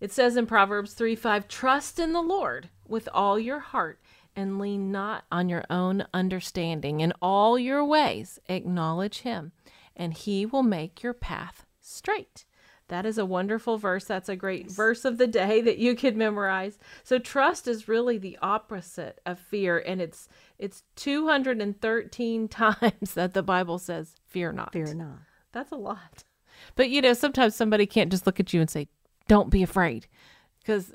It 0.00 0.12
says 0.12 0.36
in 0.36 0.46
Proverbs 0.46 0.94
3 0.94 1.14
5, 1.14 1.48
trust 1.48 1.98
in 1.98 2.12
the 2.12 2.20
Lord 2.20 2.70
with 2.86 3.08
all 3.14 3.38
your 3.38 3.60
heart 3.60 4.00
and 4.36 4.58
lean 4.58 4.90
not 4.90 5.24
on 5.30 5.48
your 5.48 5.64
own 5.70 6.04
understanding. 6.12 7.00
In 7.00 7.12
all 7.22 7.58
your 7.58 7.84
ways, 7.84 8.38
acknowledge 8.48 9.20
him, 9.20 9.52
and 9.96 10.12
he 10.12 10.44
will 10.44 10.62
make 10.62 11.02
your 11.02 11.14
path 11.14 11.64
straight. 11.80 12.44
That 12.88 13.06
is 13.06 13.16
a 13.16 13.24
wonderful 13.24 13.78
verse. 13.78 14.04
That's 14.04 14.28
a 14.28 14.36
great 14.36 14.70
verse 14.70 15.04
of 15.04 15.16
the 15.16 15.26
day 15.26 15.62
that 15.62 15.78
you 15.78 15.94
could 15.94 16.16
memorize. 16.16 16.78
So 17.02 17.18
trust 17.18 17.66
is 17.66 17.88
really 17.88 18.18
the 18.18 18.38
opposite 18.42 19.20
of 19.24 19.38
fear 19.38 19.78
and 19.78 20.02
it's 20.02 20.28
it's 20.58 20.82
213 20.96 22.48
times 22.48 23.14
that 23.14 23.34
the 23.34 23.42
Bible 23.42 23.78
says 23.78 24.16
fear 24.26 24.52
not. 24.52 24.72
Fear 24.72 24.94
not. 24.94 25.18
That's 25.52 25.72
a 25.72 25.76
lot. 25.76 26.24
But 26.76 26.90
you 26.90 27.00
know, 27.00 27.14
sometimes 27.14 27.56
somebody 27.56 27.86
can't 27.86 28.10
just 28.10 28.26
look 28.26 28.38
at 28.38 28.52
you 28.52 28.60
and 28.60 28.68
say 28.68 28.88
don't 29.28 29.50
be 29.50 29.62
afraid 29.62 30.06
because 30.60 30.92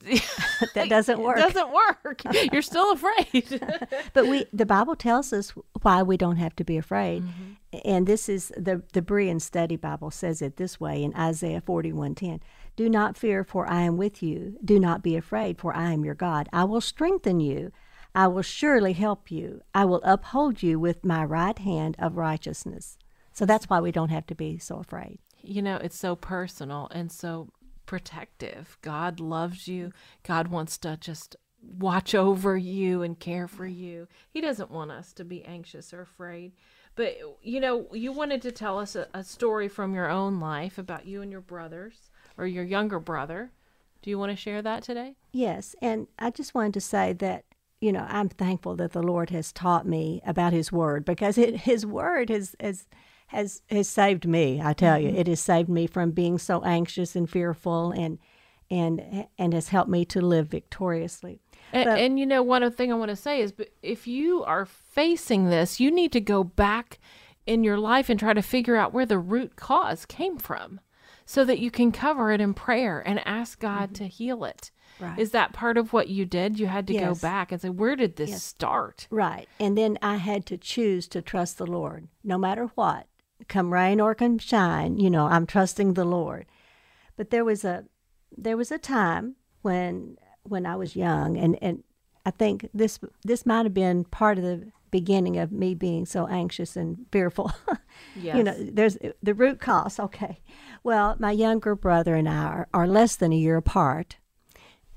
that 0.74 0.88
doesn't 0.88 1.20
work. 1.20 1.38
It 1.38 1.52
doesn't 1.52 1.72
work. 1.72 2.22
You're 2.52 2.62
still 2.62 2.92
afraid. 2.92 3.60
but 4.12 4.26
we 4.26 4.46
the 4.52 4.66
Bible 4.66 4.96
tells 4.96 5.32
us 5.32 5.52
why 5.82 6.02
we 6.02 6.16
don't 6.16 6.36
have 6.36 6.54
to 6.56 6.64
be 6.64 6.76
afraid. 6.76 7.22
Mm-hmm. 7.24 7.78
And 7.84 8.06
this 8.06 8.28
is 8.28 8.52
the 8.56 8.82
the 8.92 9.02
Berean 9.02 9.40
Study 9.40 9.76
Bible 9.76 10.10
says 10.10 10.40
it 10.40 10.56
this 10.56 10.78
way 10.80 11.02
in 11.02 11.14
Isaiah 11.14 11.60
41:10. 11.60 12.40
Do 12.76 12.88
not 12.88 13.16
fear 13.16 13.42
for 13.42 13.68
I 13.68 13.82
am 13.82 13.96
with 13.96 14.22
you. 14.22 14.56
Do 14.64 14.78
not 14.78 15.02
be 15.02 15.16
afraid 15.16 15.58
for 15.58 15.74
I 15.74 15.92
am 15.92 16.04
your 16.04 16.14
God. 16.14 16.48
I 16.52 16.64
will 16.64 16.80
strengthen 16.80 17.40
you. 17.40 17.72
I 18.14 18.26
will 18.28 18.42
surely 18.42 18.94
help 18.94 19.30
you. 19.30 19.62
I 19.74 19.84
will 19.84 20.00
uphold 20.02 20.62
you 20.62 20.78
with 20.78 21.04
my 21.04 21.24
right 21.24 21.58
hand 21.58 21.96
of 21.98 22.16
righteousness. 22.16 22.98
So 23.32 23.46
that's 23.46 23.68
why 23.68 23.80
we 23.80 23.92
don't 23.92 24.08
have 24.08 24.26
to 24.26 24.34
be 24.34 24.58
so 24.58 24.78
afraid. 24.78 25.18
You 25.42 25.62
know, 25.62 25.76
it's 25.76 25.96
so 25.96 26.16
personal 26.16 26.88
and 26.90 27.12
so 27.12 27.48
protective. 27.88 28.76
God 28.82 29.18
loves 29.18 29.66
you. 29.66 29.92
God 30.22 30.48
wants 30.48 30.76
to 30.78 30.98
just 31.00 31.34
watch 31.60 32.14
over 32.14 32.56
you 32.56 33.02
and 33.02 33.18
care 33.18 33.48
for 33.48 33.66
you. 33.66 34.06
He 34.30 34.42
doesn't 34.42 34.70
want 34.70 34.92
us 34.92 35.12
to 35.14 35.24
be 35.24 35.42
anxious 35.44 35.92
or 35.94 36.02
afraid. 36.02 36.52
But, 36.94 37.16
you 37.42 37.60
know, 37.60 37.86
you 37.92 38.12
wanted 38.12 38.42
to 38.42 38.52
tell 38.52 38.78
us 38.78 38.94
a, 38.94 39.08
a 39.14 39.24
story 39.24 39.68
from 39.68 39.94
your 39.94 40.10
own 40.10 40.38
life 40.38 40.76
about 40.76 41.06
you 41.06 41.22
and 41.22 41.32
your 41.32 41.40
brothers 41.40 42.10
or 42.36 42.46
your 42.46 42.62
younger 42.62 43.00
brother. 43.00 43.52
Do 44.02 44.10
you 44.10 44.18
want 44.18 44.32
to 44.32 44.36
share 44.36 44.60
that 44.60 44.82
today? 44.82 45.16
Yes. 45.32 45.74
And 45.80 46.08
I 46.18 46.30
just 46.30 46.54
wanted 46.54 46.74
to 46.74 46.80
say 46.82 47.14
that 47.14 47.46
you 47.80 47.92
know, 47.92 48.04
I'm 48.08 48.28
thankful 48.28 48.74
that 48.74 48.90
the 48.90 49.04
Lord 49.04 49.30
has 49.30 49.52
taught 49.52 49.86
me 49.86 50.20
about 50.26 50.52
His 50.52 50.72
Word 50.72 51.04
because 51.04 51.38
it, 51.38 51.58
His 51.58 51.86
Word 51.86 52.28
has 52.28 52.56
has 52.58 52.88
has 53.28 53.62
has 53.70 53.88
saved 53.88 54.26
me. 54.26 54.60
I 54.62 54.72
tell 54.74 54.98
you, 54.98 55.08
mm-hmm. 55.08 55.18
it 55.18 55.26
has 55.28 55.40
saved 55.40 55.68
me 55.68 55.86
from 55.86 56.10
being 56.10 56.38
so 56.38 56.62
anxious 56.64 57.16
and 57.16 57.28
fearful, 57.30 57.92
and 57.92 58.18
and 58.70 59.26
and 59.38 59.54
has 59.54 59.68
helped 59.68 59.90
me 59.90 60.04
to 60.06 60.20
live 60.20 60.48
victoriously. 60.48 61.40
And, 61.72 61.84
But- 61.84 61.98
and 61.98 62.18
you 62.18 62.26
know, 62.26 62.42
one 62.42 62.62
other 62.62 62.74
thing 62.74 62.92
I 62.92 62.96
want 62.96 63.10
to 63.10 63.16
say 63.16 63.40
is, 63.40 63.52
but 63.52 63.68
if 63.82 64.06
you 64.06 64.42
are 64.44 64.64
facing 64.64 65.50
this, 65.50 65.78
you 65.80 65.90
need 65.90 66.12
to 66.12 66.20
go 66.20 66.42
back 66.42 66.98
in 67.46 67.64
your 67.64 67.78
life 67.78 68.08
and 68.08 68.18
try 68.18 68.32
to 68.32 68.42
figure 68.42 68.76
out 68.76 68.92
where 68.92 69.06
the 69.06 69.18
root 69.18 69.56
cause 69.56 70.04
came 70.06 70.38
from, 70.38 70.80
so 71.24 71.44
that 71.44 71.58
you 71.58 71.70
can 71.70 71.92
cover 71.92 72.32
it 72.32 72.40
in 72.40 72.54
prayer 72.54 73.02
and 73.06 73.26
ask 73.26 73.58
God 73.58 73.92
mm-hmm. 73.92 74.04
to 74.04 74.08
heal 74.08 74.44
it. 74.44 74.70
Right. 75.00 75.18
Is 75.18 75.30
that 75.30 75.52
part 75.52 75.76
of 75.78 75.92
what 75.92 76.08
you 76.08 76.24
did? 76.24 76.58
You 76.58 76.66
had 76.66 76.86
to 76.88 76.98
go 76.98 77.14
back 77.14 77.52
and 77.52 77.60
say, 77.60 77.68
where 77.68 77.94
did 77.94 78.16
this 78.16 78.30
Yes. 78.30 78.42
start? 78.42 79.06
Right, 79.10 79.48
and 79.60 79.78
then 79.78 79.96
I 80.02 80.16
had 80.16 80.44
to 80.46 80.56
choose 80.56 81.06
to 81.08 81.22
trust 81.22 81.58
the 81.58 81.66
Lord, 81.66 82.08
no 82.24 82.36
matter 82.36 82.66
what, 82.74 83.06
come 83.46 83.72
rain 83.72 84.00
or 84.00 84.14
come 84.14 84.38
shine. 84.38 84.98
You 84.98 85.10
know, 85.10 85.26
I'm 85.26 85.46
trusting 85.46 85.94
the 85.94 86.04
Lord. 86.04 86.46
But 87.16 87.30
there 87.30 87.44
was 87.44 87.64
a 87.64 87.84
there 88.36 88.56
was 88.56 88.70
a 88.70 88.78
time 88.78 89.36
when 89.62 90.16
when 90.42 90.66
I 90.66 90.76
was 90.76 90.96
young, 90.96 91.36
and 91.36 91.58
and 91.62 91.82
I 92.24 92.30
think 92.30 92.68
this 92.74 92.98
this 93.24 93.46
might 93.46 93.64
have 93.64 93.74
been 93.74 94.04
part 94.04 94.38
of 94.38 94.44
the 94.44 94.70
beginning 94.90 95.38
of 95.38 95.52
me 95.52 95.74
being 95.74 96.06
so 96.06 96.26
anxious 96.26 96.76
and 96.76 97.06
fearful. 97.12 97.52
you 98.14 98.42
know, 98.42 98.54
there's 98.58 98.96
the 99.22 99.34
root 99.34 99.60
cause. 99.60 99.98
Okay, 99.98 100.40
well, 100.82 101.16
my 101.18 101.30
younger 101.30 101.74
brother 101.74 102.14
and 102.14 102.28
I 102.28 102.44
are, 102.44 102.68
are 102.72 102.86
less 102.86 103.16
than 103.16 103.32
a 103.32 103.36
year 103.36 103.56
apart. 103.56 104.16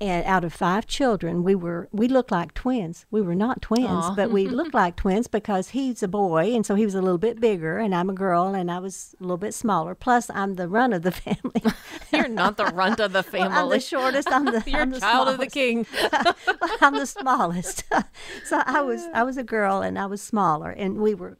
And 0.02 0.26
out 0.26 0.42
of 0.42 0.52
five 0.52 0.88
children, 0.88 1.44
we 1.44 1.54
were 1.54 1.88
we 1.92 2.08
looked 2.08 2.32
like 2.32 2.54
twins. 2.54 3.06
We 3.12 3.22
were 3.22 3.36
not 3.36 3.62
twins, 3.62 3.86
Aw. 3.88 4.14
but 4.16 4.32
we 4.32 4.48
looked 4.48 4.74
like 4.74 4.96
twins 4.96 5.28
because 5.28 5.68
he's 5.68 6.02
a 6.02 6.08
boy, 6.08 6.52
and 6.52 6.66
so 6.66 6.74
he 6.74 6.84
was 6.84 6.96
a 6.96 7.00
little 7.00 7.18
bit 7.18 7.40
bigger, 7.40 7.78
and 7.78 7.94
I'm 7.94 8.10
a 8.10 8.12
girl, 8.12 8.52
and 8.52 8.68
I 8.68 8.80
was 8.80 9.14
a 9.20 9.22
little 9.22 9.36
bit 9.36 9.54
smaller. 9.54 9.94
Plus, 9.94 10.28
I'm 10.30 10.54
the 10.56 10.66
run 10.66 10.92
of 10.92 11.02
the 11.02 11.12
family. 11.24 11.62
You're 12.12 12.26
not 12.26 12.56
the 12.56 12.64
runt 12.66 12.98
of 12.98 13.12
the 13.12 13.22
family. 13.32 13.56
I'm 13.56 13.68
the 13.68 13.78
shortest. 13.78 14.26
I'm 14.28 14.44
the 14.46 14.64
You're 14.66 14.80
I'm 14.80 14.90
the 14.90 14.98
child 14.98 15.28
of 15.28 15.38
the 15.38 15.48
smallest. 15.48 15.54
king. 15.54 15.86
I'm 16.80 16.94
the 16.94 17.06
smallest. 17.06 17.84
so 18.44 18.60
I 18.66 18.80
was 18.80 19.02
I 19.14 19.22
was 19.22 19.36
a 19.36 19.44
girl 19.44 19.82
and 19.82 19.96
I 19.96 20.06
was 20.06 20.20
smaller 20.20 20.70
and 20.70 20.98
we 20.98 21.14
were 21.14 21.38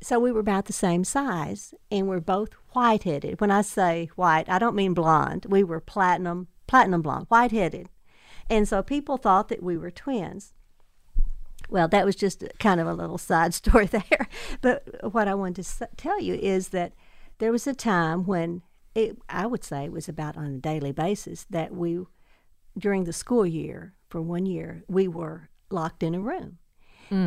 so 0.00 0.18
we 0.18 0.32
were 0.32 0.40
about 0.40 0.64
the 0.64 0.72
same 0.72 1.04
size 1.04 1.74
and 1.90 2.08
we're 2.08 2.20
both 2.20 2.54
white 2.72 3.02
headed. 3.02 3.38
When 3.40 3.50
I 3.50 3.60
say 3.60 4.08
white, 4.16 4.48
I 4.48 4.58
don't 4.58 4.74
mean 4.74 4.94
blonde. 4.94 5.44
We 5.48 5.62
were 5.62 5.78
platinum 5.78 6.48
platinum 6.72 7.02
blonde, 7.02 7.26
white 7.28 7.52
headed. 7.52 7.90
And 8.48 8.66
so 8.66 8.82
people 8.82 9.18
thought 9.18 9.50
that 9.50 9.62
we 9.62 9.76
were 9.76 9.90
twins. 9.90 10.54
Well, 11.68 11.86
that 11.88 12.06
was 12.06 12.16
just 12.16 12.44
kind 12.58 12.80
of 12.80 12.86
a 12.86 12.94
little 12.94 13.18
side 13.18 13.52
story 13.62 13.84
there. 13.84 14.26
But 14.62 15.12
what 15.12 15.28
I 15.28 15.34
wanted 15.34 15.66
to 15.66 15.88
tell 15.98 16.18
you 16.18 16.32
is 16.32 16.70
that 16.70 16.94
there 17.40 17.52
was 17.52 17.66
a 17.66 17.74
time 17.74 18.24
when 18.24 18.62
it, 18.94 19.18
I 19.28 19.44
would 19.44 19.62
say 19.64 19.84
it 19.84 19.92
was 19.92 20.08
about 20.08 20.38
on 20.38 20.46
a 20.46 20.56
daily 20.56 20.92
basis 20.92 21.44
that 21.50 21.74
we, 21.74 22.06
during 22.78 23.04
the 23.04 23.12
school 23.12 23.44
year, 23.44 23.92
for 24.08 24.22
one 24.22 24.46
year, 24.46 24.82
we 24.88 25.06
were 25.06 25.50
locked 25.68 26.02
in 26.02 26.14
a 26.14 26.20
room. 26.20 26.56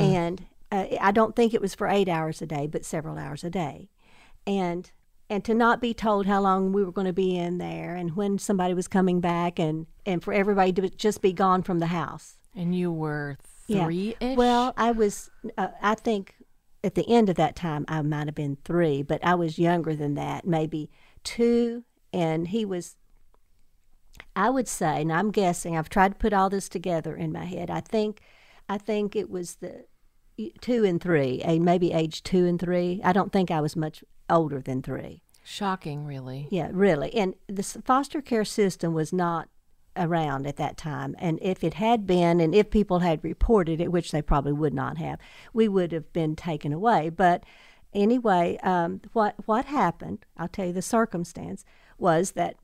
And 0.01 0.45
uh, 0.71 0.85
I 0.99 1.11
don't 1.11 1.35
think 1.35 1.53
it 1.53 1.61
was 1.61 1.75
for 1.75 1.87
eight 1.87 2.09
hours 2.09 2.41
a 2.41 2.47
day, 2.47 2.65
but 2.65 2.83
several 2.83 3.19
hours 3.19 3.43
a 3.43 3.51
day. 3.51 3.91
And 4.47 4.91
and 5.29 5.43
to 5.43 5.53
not 5.53 5.81
be 5.81 5.93
told 5.93 6.25
how 6.25 6.41
long 6.41 6.71
we 6.71 6.83
were 6.83 6.91
going 6.91 7.07
to 7.07 7.13
be 7.13 7.35
in 7.35 7.57
there 7.57 7.95
and 7.95 8.15
when 8.15 8.37
somebody 8.37 8.73
was 8.73 8.87
coming 8.87 9.21
back 9.21 9.59
and, 9.59 9.87
and 10.05 10.23
for 10.23 10.33
everybody 10.33 10.71
to 10.73 10.89
just 10.89 11.21
be 11.21 11.33
gone 11.33 11.63
from 11.63 11.79
the 11.79 11.87
house. 11.87 12.37
And 12.55 12.75
you 12.75 12.91
were 12.91 13.37
three 13.67 14.15
ish? 14.19 14.37
Well, 14.37 14.73
I 14.77 14.91
was, 14.91 15.29
uh, 15.57 15.69
I 15.81 15.95
think 15.95 16.35
at 16.83 16.95
the 16.95 17.09
end 17.09 17.29
of 17.29 17.35
that 17.37 17.55
time, 17.55 17.85
I 17.87 18.01
might 18.03 18.27
have 18.27 18.35
been 18.35 18.57
three, 18.63 19.01
but 19.01 19.23
I 19.25 19.35
was 19.35 19.57
younger 19.57 19.95
than 19.95 20.13
that, 20.15 20.45
maybe 20.45 20.91
two. 21.23 21.83
And 22.13 22.47
he 22.47 22.63
was, 22.63 22.95
I 24.35 24.49
would 24.51 24.67
say, 24.67 25.01
and 25.01 25.11
I'm 25.11 25.31
guessing, 25.31 25.75
I've 25.75 25.89
tried 25.89 26.09
to 26.09 26.17
put 26.17 26.33
all 26.33 26.49
this 26.49 26.69
together 26.69 27.15
in 27.15 27.31
my 27.31 27.45
head. 27.45 27.71
I 27.71 27.81
think, 27.81 28.21
I 28.69 28.77
think 28.77 29.15
it 29.15 29.29
was 29.29 29.55
the 29.55 29.85
two 30.61 30.83
and 30.85 31.01
three, 31.01 31.41
eh, 31.43 31.57
maybe 31.59 31.91
age 31.91 32.21
two 32.21 32.45
and 32.45 32.59
three. 32.59 33.01
I 33.03 33.11
don't 33.11 33.31
think 33.31 33.49
I 33.49 33.61
was 33.61 33.75
much 33.75 34.03
older 34.29 34.61
than 34.61 34.81
three. 34.81 35.21
Shocking, 35.43 36.05
really. 36.05 36.47
Yeah, 36.49 36.69
really. 36.71 37.13
And 37.13 37.35
the 37.47 37.63
foster 37.63 38.21
care 38.21 38.45
system 38.45 38.93
was 38.93 39.13
not 39.13 39.47
around 39.95 40.47
at 40.47 40.57
that 40.57 40.77
time. 40.77 41.15
And 41.19 41.39
if 41.41 41.63
it 41.63 41.75
had 41.75 42.05
been, 42.05 42.39
and 42.39 42.53
if 42.53 42.69
people 42.69 42.99
had 42.99 43.23
reported 43.23 43.79
it, 43.79 43.91
which 43.91 44.11
they 44.11 44.21
probably 44.21 44.53
would 44.53 44.73
not 44.73 44.97
have, 44.97 45.19
we 45.53 45.67
would 45.67 45.91
have 45.91 46.11
been 46.13 46.35
taken 46.35 46.73
away. 46.73 47.09
But 47.09 47.43
anyway, 47.93 48.57
um, 48.63 49.01
what 49.13 49.35
what 49.45 49.65
happened? 49.65 50.25
I'll 50.37 50.47
tell 50.47 50.67
you 50.67 50.73
the 50.73 50.81
circumstance 50.81 51.63
was 51.97 52.31
that 52.31 52.57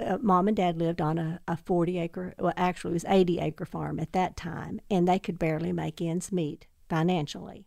uh, 0.00 0.18
mom 0.20 0.48
and 0.48 0.56
dad 0.56 0.78
lived 0.78 1.00
on 1.00 1.18
a, 1.18 1.40
a 1.46 1.56
40 1.56 1.98
acre, 1.98 2.34
well, 2.38 2.52
actually, 2.56 2.92
it 2.92 2.94
was 2.94 3.04
80 3.08 3.38
acre 3.38 3.64
farm 3.64 4.00
at 4.00 4.12
that 4.12 4.36
time, 4.36 4.80
and 4.90 5.06
they 5.06 5.18
could 5.18 5.38
barely 5.38 5.72
make 5.72 6.00
ends 6.00 6.32
meet 6.32 6.66
financially. 6.88 7.66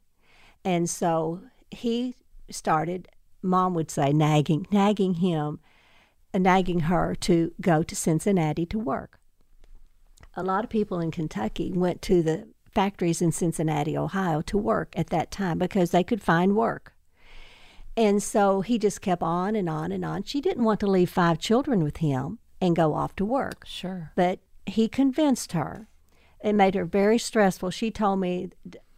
And 0.66 0.90
so 0.90 1.42
he 1.72 2.16
started, 2.50 3.08
mom 3.42 3.74
would 3.74 3.92
say, 3.92 4.12
nagging, 4.12 4.68
nagging 4.72 5.16
him, 5.16 5.60
uh, 6.34 6.40
nagging 6.40 6.82
her 6.82 7.16
to 7.16 7.52
go 7.62 7.84
to 7.84 7.96
Cincinnati 7.96 8.66
to 8.68 8.80
work. 8.80 9.20
A 10.36 10.44
lot 10.44 10.64
of 10.64 10.70
people 10.70 11.00
in 11.00 11.12
Kentucky 11.12 11.72
went 11.72 12.02
to 12.04 12.22
the 12.22 12.48
factories 12.74 13.22
in 13.22 13.32
Cincinnati, 13.32 13.98
Ohio 13.98 14.42
to 14.42 14.58
work 14.58 14.94
at 14.96 15.08
that 15.08 15.32
time 15.32 15.58
because 15.58 15.92
they 15.92 16.04
could 16.04 16.22
find 16.22 16.56
work. 16.56 16.94
And 17.96 18.22
so 18.22 18.62
he 18.62 18.78
just 18.78 19.02
kept 19.02 19.24
on 19.24 19.56
and 19.56 19.68
on 19.68 19.92
and 19.92 20.06
on. 20.06 20.22
She 20.24 20.40
didn't 20.40 20.64
want 20.64 20.80
to 20.82 20.88
leave 20.88 21.10
five 21.10 21.40
children 21.40 21.84
with 21.84 21.98
him 21.98 22.38
and 22.62 22.76
go 22.76 22.94
off 22.94 23.16
to 23.16 23.26
work. 23.26 23.66
Sure. 23.66 24.12
But 24.16 24.40
he 24.68 24.88
convinced 24.88 25.54
her. 25.54 25.88
It 26.44 26.54
made 26.54 26.76
her 26.76 26.86
very 26.86 27.18
stressful. 27.18 27.72
She 27.72 27.90
told 27.90 28.20
me 28.20 28.52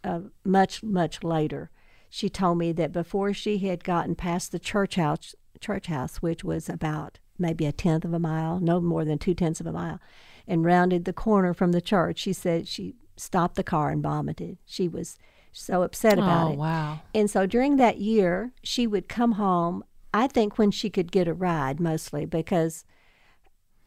uh, 0.04 0.20
much, 0.44 0.82
much 0.82 1.24
later. 1.24 1.70
She 2.10 2.28
told 2.28 2.58
me 2.58 2.72
that 2.72 2.92
before 2.92 3.32
she 3.32 3.58
had 3.58 3.84
gotten 3.84 4.16
past 4.16 4.50
the 4.50 4.58
church 4.58 4.96
house, 4.96 5.34
church 5.60 5.86
house, 5.86 6.16
which 6.16 6.42
was 6.42 6.68
about 6.68 7.20
maybe 7.38 7.64
a 7.64 7.72
tenth 7.72 8.04
of 8.04 8.12
a 8.12 8.18
mile, 8.18 8.58
no 8.60 8.80
more 8.80 9.04
than 9.04 9.16
two 9.16 9.32
tenths 9.32 9.60
of 9.60 9.66
a 9.66 9.72
mile, 9.72 10.00
and 10.46 10.64
rounded 10.64 11.04
the 11.04 11.12
corner 11.12 11.54
from 11.54 11.70
the 11.70 11.80
church. 11.80 12.18
She 12.18 12.32
said 12.32 12.66
she 12.66 12.96
stopped 13.16 13.54
the 13.54 13.62
car 13.62 13.90
and 13.90 14.02
vomited. 14.02 14.58
She 14.66 14.88
was 14.88 15.16
so 15.52 15.82
upset 15.82 16.18
oh, 16.18 16.22
about 16.22 16.48
oh, 16.48 16.52
it. 16.52 16.58
wow. 16.58 17.00
And 17.14 17.30
so 17.30 17.46
during 17.46 17.76
that 17.76 17.98
year, 17.98 18.52
she 18.62 18.86
would 18.86 19.08
come 19.08 19.32
home, 19.32 19.84
I 20.12 20.26
think 20.26 20.58
when 20.58 20.72
she 20.72 20.90
could 20.90 21.12
get 21.12 21.28
a 21.28 21.34
ride 21.34 21.78
mostly 21.78 22.26
because 22.26 22.84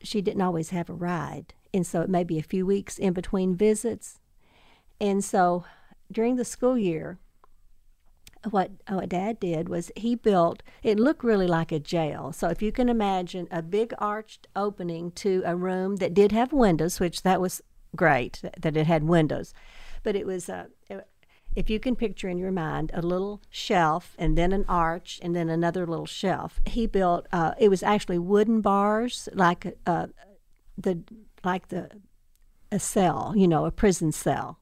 she 0.01 0.21
didn't 0.21 0.41
always 0.41 0.69
have 0.69 0.89
a 0.89 0.93
ride. 0.93 1.53
And 1.73 1.85
so 1.85 2.01
it 2.01 2.09
may 2.09 2.23
be 2.23 2.39
a 2.39 2.43
few 2.43 2.65
weeks 2.65 2.97
in 2.97 3.13
between 3.13 3.55
visits. 3.55 4.19
And 5.01 5.23
so 5.23 5.65
during 6.11 6.35
the 6.35 6.45
school 6.45 6.77
year, 6.77 7.17
what 8.49 8.71
what 8.89 9.09
dad 9.09 9.39
did 9.39 9.69
was 9.69 9.91
he 9.95 10.15
built 10.15 10.63
it 10.81 10.99
looked 10.99 11.23
really 11.23 11.47
like 11.47 11.71
a 11.71 11.79
jail. 11.79 12.31
So 12.33 12.49
if 12.49 12.61
you 12.61 12.71
can 12.71 12.89
imagine 12.89 13.47
a 13.51 13.61
big 13.61 13.93
arched 13.97 14.47
opening 14.55 15.11
to 15.11 15.41
a 15.45 15.55
room 15.55 15.97
that 15.97 16.13
did 16.13 16.31
have 16.31 16.51
windows 16.51 16.99
which 16.99 17.23
that 17.23 17.39
was 17.39 17.61
great 17.95 18.41
that 18.57 18.77
it 18.77 18.87
had 18.87 19.03
windows. 19.03 19.53
But 20.03 20.15
it 20.15 20.25
was 20.25 20.49
a 20.49 20.67
if 21.55 21.69
you 21.69 21.79
can 21.79 21.95
picture 21.95 22.27
in 22.27 22.37
your 22.37 22.51
mind 22.51 22.91
a 22.93 23.01
little 23.01 23.41
shelf 23.49 24.15
and 24.17 24.37
then 24.37 24.51
an 24.51 24.65
arch 24.67 25.19
and 25.21 25.35
then 25.35 25.49
another 25.49 25.85
little 25.85 26.05
shelf 26.05 26.59
he 26.65 26.87
built 26.87 27.27
uh, 27.31 27.53
it 27.59 27.69
was 27.69 27.83
actually 27.83 28.17
wooden 28.17 28.61
bars 28.61 29.29
like 29.33 29.77
uh, 29.85 30.07
the 30.77 30.99
like 31.43 31.67
the 31.67 31.89
a 32.71 32.79
cell 32.79 33.33
you 33.35 33.47
know 33.47 33.65
a 33.65 33.71
prison 33.71 34.11
cell. 34.11 34.59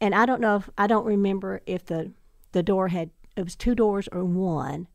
And 0.00 0.14
i 0.14 0.26
don't 0.26 0.40
know 0.40 0.56
if 0.56 0.70
i 0.78 0.86
don't 0.86 1.06
remember 1.06 1.60
if 1.66 1.86
the 1.86 2.12
the 2.52 2.62
door 2.62 2.88
had 2.88 3.10
it 3.36 3.44
was 3.44 3.56
two 3.56 3.74
doors 3.74 4.08
or 4.10 4.24
one 4.24 4.88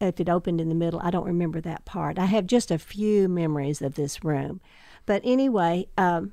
if 0.00 0.18
it 0.20 0.28
opened 0.28 0.60
in 0.60 0.68
the 0.68 0.74
middle. 0.74 1.00
I 1.02 1.10
don't 1.10 1.26
remember 1.26 1.60
that 1.60 1.84
part. 1.84 2.18
I 2.18 2.26
have 2.26 2.46
just 2.46 2.70
a 2.70 2.78
few 2.78 3.28
memories 3.28 3.80
of 3.80 3.94
this 3.94 4.24
room. 4.24 4.60
But 5.06 5.22
anyway 5.24 5.86
um, 5.98 6.32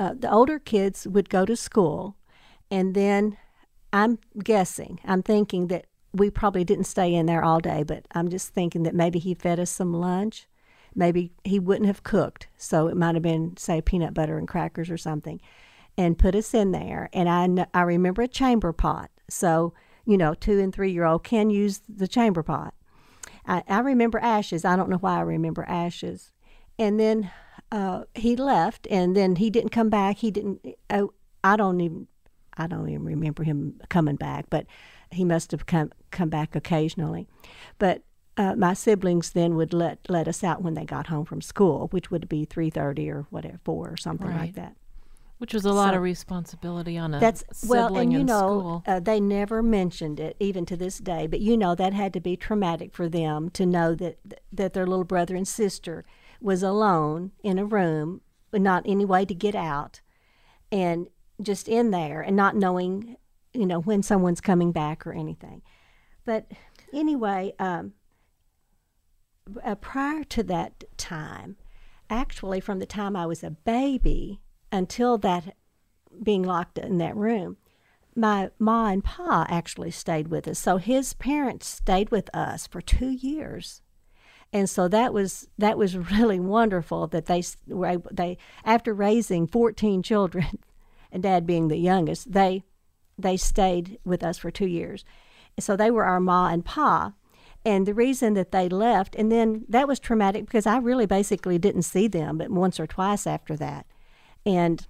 uh, 0.00 0.14
the 0.18 0.32
older 0.32 0.58
kids 0.58 1.06
would 1.06 1.28
go 1.28 1.44
to 1.44 1.54
school 1.54 2.16
and 2.70 2.94
then 2.94 3.36
i'm 3.92 4.18
guessing 4.42 4.98
i'm 5.04 5.22
thinking 5.22 5.66
that 5.66 5.84
we 6.12 6.30
probably 6.30 6.64
didn't 6.64 6.84
stay 6.84 7.14
in 7.14 7.26
there 7.26 7.44
all 7.44 7.60
day 7.60 7.82
but 7.82 8.06
i'm 8.12 8.30
just 8.30 8.48
thinking 8.48 8.82
that 8.82 8.94
maybe 8.94 9.18
he 9.18 9.34
fed 9.34 9.60
us 9.60 9.70
some 9.70 9.92
lunch. 9.92 10.46
Maybe 10.92 11.30
he 11.44 11.60
wouldn't 11.60 11.86
have 11.86 12.02
cooked 12.02 12.48
so 12.56 12.88
it 12.88 12.96
might 12.96 13.14
have 13.14 13.22
been 13.22 13.56
say 13.56 13.80
peanut 13.80 14.12
butter 14.12 14.38
and 14.38 14.48
crackers 14.48 14.90
or 14.90 14.96
something 14.96 15.40
and 15.96 16.18
put 16.18 16.34
us 16.34 16.52
in 16.52 16.72
there. 16.72 17.08
And 17.12 17.28
i, 17.28 17.66
I 17.72 17.82
remember 17.82 18.22
a 18.22 18.28
chamber 18.28 18.72
pot 18.72 19.10
so, 19.30 19.72
you 20.04 20.16
know, 20.16 20.34
two 20.34 20.58
and 20.58 20.74
three 20.74 20.92
year 20.92 21.04
old 21.04 21.24
can 21.24 21.50
use 21.50 21.80
the 21.88 22.08
chamber 22.08 22.42
pot. 22.42 22.74
I, 23.46 23.62
I 23.68 23.80
remember 23.80 24.18
ashes. 24.18 24.64
I 24.64 24.76
don't 24.76 24.90
know 24.90 24.98
why 24.98 25.16
I 25.18 25.22
remember 25.22 25.64
ashes. 25.68 26.32
And 26.78 26.98
then 26.98 27.30
uh, 27.72 28.04
he 28.14 28.36
left, 28.36 28.86
and 28.90 29.16
then 29.16 29.36
he 29.36 29.50
didn't 29.50 29.70
come 29.70 29.90
back. 29.90 30.18
He 30.18 30.30
didn't. 30.30 30.64
I, 30.88 31.02
I 31.44 31.56
don't 31.56 31.80
even. 31.80 32.06
I 32.56 32.66
don't 32.66 32.88
even 32.88 33.04
remember 33.04 33.42
him 33.42 33.80
coming 33.88 34.16
back, 34.16 34.46
but 34.50 34.66
he 35.10 35.24
must 35.24 35.50
have 35.52 35.66
come 35.66 35.92
come 36.10 36.28
back 36.28 36.54
occasionally. 36.54 37.26
But 37.78 38.02
uh, 38.36 38.54
my 38.56 38.74
siblings 38.74 39.30
then 39.30 39.56
would 39.56 39.72
let 39.72 39.98
let 40.08 40.28
us 40.28 40.42
out 40.44 40.62
when 40.62 40.74
they 40.74 40.84
got 40.84 41.06
home 41.06 41.24
from 41.24 41.40
school, 41.40 41.88
which 41.90 42.10
would 42.10 42.28
be 42.28 42.44
three 42.44 42.70
thirty 42.70 43.08
or 43.10 43.26
whatever, 43.30 43.58
four 43.64 43.88
or 43.90 43.96
something 43.96 44.28
Right. 44.28 44.40
like 44.40 44.54
that. 44.54 44.76
Which 45.40 45.54
was 45.54 45.64
a 45.64 45.72
lot 45.72 45.92
So- 45.92 45.96
of 45.96 46.02
responsibility 46.02 46.98
on 46.98 47.14
a 47.14 47.18
That's 47.18 47.42
sibling 47.50 47.78
well, 47.80 47.96
and 47.96 48.12
you 48.12 48.20
in 48.20 48.26
know, 48.26 48.36
school. 48.36 48.82
uh, 48.86 49.00
they 49.00 49.18
never 49.20 49.62
mentioned 49.62 50.20
it 50.20 50.36
even 50.38 50.66
to 50.66 50.76
this 50.76 50.98
day. 50.98 51.26
But 51.26 51.40
you 51.40 51.56
know, 51.56 51.74
that 51.74 51.94
had 51.94 52.12
to 52.12 52.20
be 52.20 52.36
traumatic 52.36 52.92
for 52.92 53.08
them 53.08 53.48
to 53.52 53.64
know 53.64 53.94
that 53.94 54.18
that 54.52 54.74
their 54.74 54.86
little 54.86 55.04
brother 55.04 55.34
and 55.34 55.48
sister 55.48 56.04
was 56.42 56.62
alone 56.62 57.32
in 57.42 57.58
a 57.58 57.64
room, 57.64 58.20
with 58.52 58.60
not 58.60 58.82
any 58.84 59.06
way 59.06 59.24
to 59.24 59.34
get 59.34 59.54
out, 59.54 60.02
and 60.70 61.08
just 61.40 61.68
in 61.68 61.90
there 61.90 62.20
and 62.20 62.36
not 62.36 62.54
knowing, 62.54 63.16
you 63.54 63.64
know, 63.64 63.80
when 63.80 64.02
someone's 64.02 64.42
coming 64.42 64.72
back 64.72 65.06
or 65.06 65.14
anything. 65.14 65.62
But 66.26 66.52
anyway, 66.92 67.54
um, 67.58 67.94
uh, 69.64 69.74
prior 69.76 70.22
to 70.24 70.42
that 70.42 70.84
time, 70.98 71.56
actually, 72.10 72.60
from 72.60 72.78
the 72.78 72.84
time 72.84 73.16
I 73.16 73.24
was 73.24 73.42
a 73.42 73.50
baby 73.50 74.42
until 74.72 75.18
that 75.18 75.56
being 76.22 76.42
locked 76.42 76.78
in 76.78 76.98
that 76.98 77.16
room, 77.16 77.56
my 78.14 78.50
ma 78.58 78.88
and 78.88 79.04
pa 79.04 79.46
actually 79.48 79.90
stayed 79.90 80.28
with 80.28 80.46
us. 80.48 80.58
So 80.58 80.76
his 80.76 81.14
parents 81.14 81.66
stayed 81.66 82.10
with 82.10 82.28
us 82.34 82.66
for 82.66 82.80
two 82.80 83.10
years, 83.10 83.82
and 84.52 84.68
so 84.68 84.88
that 84.88 85.14
was 85.14 85.48
that 85.58 85.78
was 85.78 85.96
really 86.12 86.40
wonderful 86.40 87.06
that 87.08 87.26
they 87.26 87.42
were 87.66 87.86
able, 87.86 88.10
they 88.12 88.38
after 88.64 88.92
raising 88.92 89.46
fourteen 89.46 90.02
children, 90.10 90.58
and 91.12 91.22
dad 91.22 91.46
being 91.46 91.68
the 91.68 91.78
youngest, 91.78 92.32
they 92.32 92.64
they 93.18 93.36
stayed 93.36 93.98
with 94.04 94.22
us 94.22 94.38
for 94.38 94.50
two 94.50 94.66
years. 94.66 95.04
So 95.58 95.76
they 95.76 95.90
were 95.90 96.04
our 96.04 96.20
ma 96.20 96.48
and 96.48 96.64
pa. 96.64 97.14
And 97.62 97.84
the 97.84 97.92
reason 97.92 98.32
that 98.34 98.52
they 98.52 98.70
left, 98.70 99.14
and 99.14 99.30
then 99.30 99.66
that 99.68 99.86
was 99.86 100.00
traumatic 100.00 100.46
because 100.46 100.66
I 100.66 100.78
really 100.78 101.04
basically 101.04 101.58
didn't 101.58 101.82
see 101.82 102.08
them 102.08 102.38
but 102.38 102.50
once 102.50 102.80
or 102.80 102.86
twice 102.86 103.26
after 103.26 103.54
that. 103.56 103.84
And 104.46 104.86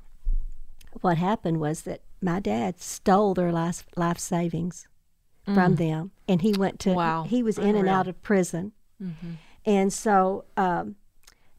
what 1.01 1.19
happened 1.19 1.61
was 1.61 1.83
that 1.83 2.03
my 2.21 2.41
dad 2.41 2.81
stole 2.81 3.35
their 3.35 3.53
life, 3.53 3.85
life 3.97 4.19
savings 4.19 4.87
from 5.45 5.77
them. 5.77 6.13
And 6.29 6.43
he 6.43 6.53
went 6.53 6.79
to, 6.81 6.93
Wow. 6.93 7.25
he 7.25 7.43
was 7.43 7.59
in 7.59 7.75
and 7.75 7.89
out 7.89 8.07
of 8.07 8.23
prison. 8.23 8.73
And 9.65 9.93
so 9.93 10.45
um, 10.57 10.97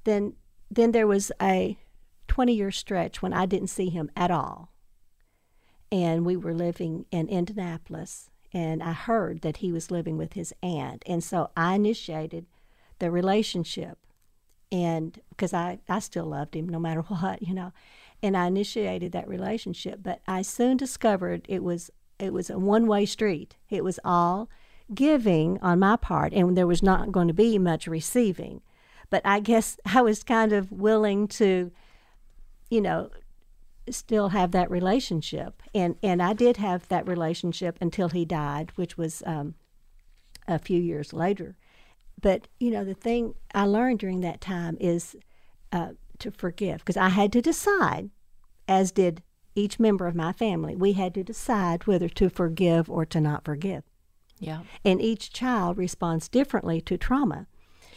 then, 0.05 0.33
then 0.69 0.91
there 0.91 1.07
was 1.07 1.31
a 1.41 1.77
20 2.27 2.53
year 2.53 2.71
stretch 2.71 3.21
when 3.21 3.33
I 3.33 3.45
didn't 3.45 3.67
see 3.69 3.89
him 3.89 4.09
at 4.15 4.31
all 4.31 4.69
and 5.91 6.25
we 6.25 6.37
were 6.37 6.53
living 6.53 7.05
in 7.11 7.27
Indianapolis, 7.27 8.29
and 8.53 8.81
I 8.81 8.93
heard 8.93 9.41
that 9.41 9.57
he 9.57 9.71
was 9.73 9.91
living 9.91 10.17
with 10.17 10.33
his 10.33 10.53
aunt, 10.63 11.03
and 11.05 11.21
so 11.23 11.49
I 11.57 11.75
initiated 11.75 12.45
the 12.99 13.11
relationship, 13.11 13.97
and 14.71 15.19
because 15.29 15.53
I 15.53 15.79
I 15.89 15.99
still 15.99 16.25
loved 16.25 16.55
him 16.55 16.69
no 16.69 16.79
matter 16.79 17.01
what, 17.07 17.41
you 17.47 17.53
know, 17.53 17.71
and 18.23 18.37
I 18.37 18.47
initiated 18.47 19.11
that 19.11 19.27
relationship, 19.27 19.99
but 20.01 20.21
I 20.27 20.41
soon 20.41 20.77
discovered 20.77 21.45
it 21.49 21.63
was 21.63 21.91
it 22.19 22.33
was 22.33 22.49
a 22.49 22.59
one 22.59 22.87
way 22.87 23.05
street. 23.05 23.57
It 23.69 23.83
was 23.83 23.99
all 24.05 24.49
giving 24.93 25.57
on 25.61 25.79
my 25.79 25.95
part, 25.95 26.33
and 26.33 26.57
there 26.57 26.67
was 26.67 26.83
not 26.83 27.11
going 27.11 27.27
to 27.27 27.33
be 27.33 27.57
much 27.57 27.87
receiving. 27.87 28.61
But 29.09 29.21
I 29.25 29.39
guess 29.39 29.77
I 29.85 30.01
was 30.01 30.23
kind 30.23 30.53
of 30.53 30.71
willing 30.71 31.27
to, 31.29 31.71
you 32.69 32.81
know, 32.81 33.09
still 33.89 34.29
have 34.29 34.51
that 34.51 34.69
relationship 34.69 35.63
and 35.73 35.95
and 36.03 36.21
I 36.21 36.33
did 36.33 36.57
have 36.57 36.87
that 36.89 37.07
relationship 37.07 37.77
until 37.81 38.09
he 38.09 38.25
died 38.25 38.71
which 38.75 38.97
was 38.97 39.23
um, 39.25 39.55
a 40.47 40.59
few 40.59 40.79
years 40.79 41.13
later 41.13 41.57
but 42.21 42.47
you 42.59 42.71
know 42.71 42.83
the 42.83 42.93
thing 42.93 43.35
I 43.53 43.65
learned 43.65 43.99
during 43.99 44.21
that 44.21 44.41
time 44.41 44.77
is 44.79 45.15
uh, 45.71 45.89
to 46.19 46.31
forgive 46.31 46.79
because 46.79 46.97
I 46.97 47.09
had 47.09 47.31
to 47.33 47.41
decide 47.41 48.09
as 48.67 48.91
did 48.91 49.21
each 49.55 49.79
member 49.79 50.07
of 50.07 50.15
my 50.15 50.31
family 50.31 50.75
we 50.75 50.93
had 50.93 51.13
to 51.15 51.23
decide 51.23 51.87
whether 51.87 52.07
to 52.09 52.29
forgive 52.29 52.89
or 52.89 53.05
to 53.05 53.19
not 53.19 53.43
forgive 53.43 53.83
yeah, 54.39 54.61
and 54.83 55.01
each 55.01 55.31
child 55.31 55.77
responds 55.77 56.27
differently 56.27 56.81
to 56.81 56.97
trauma 56.97 57.47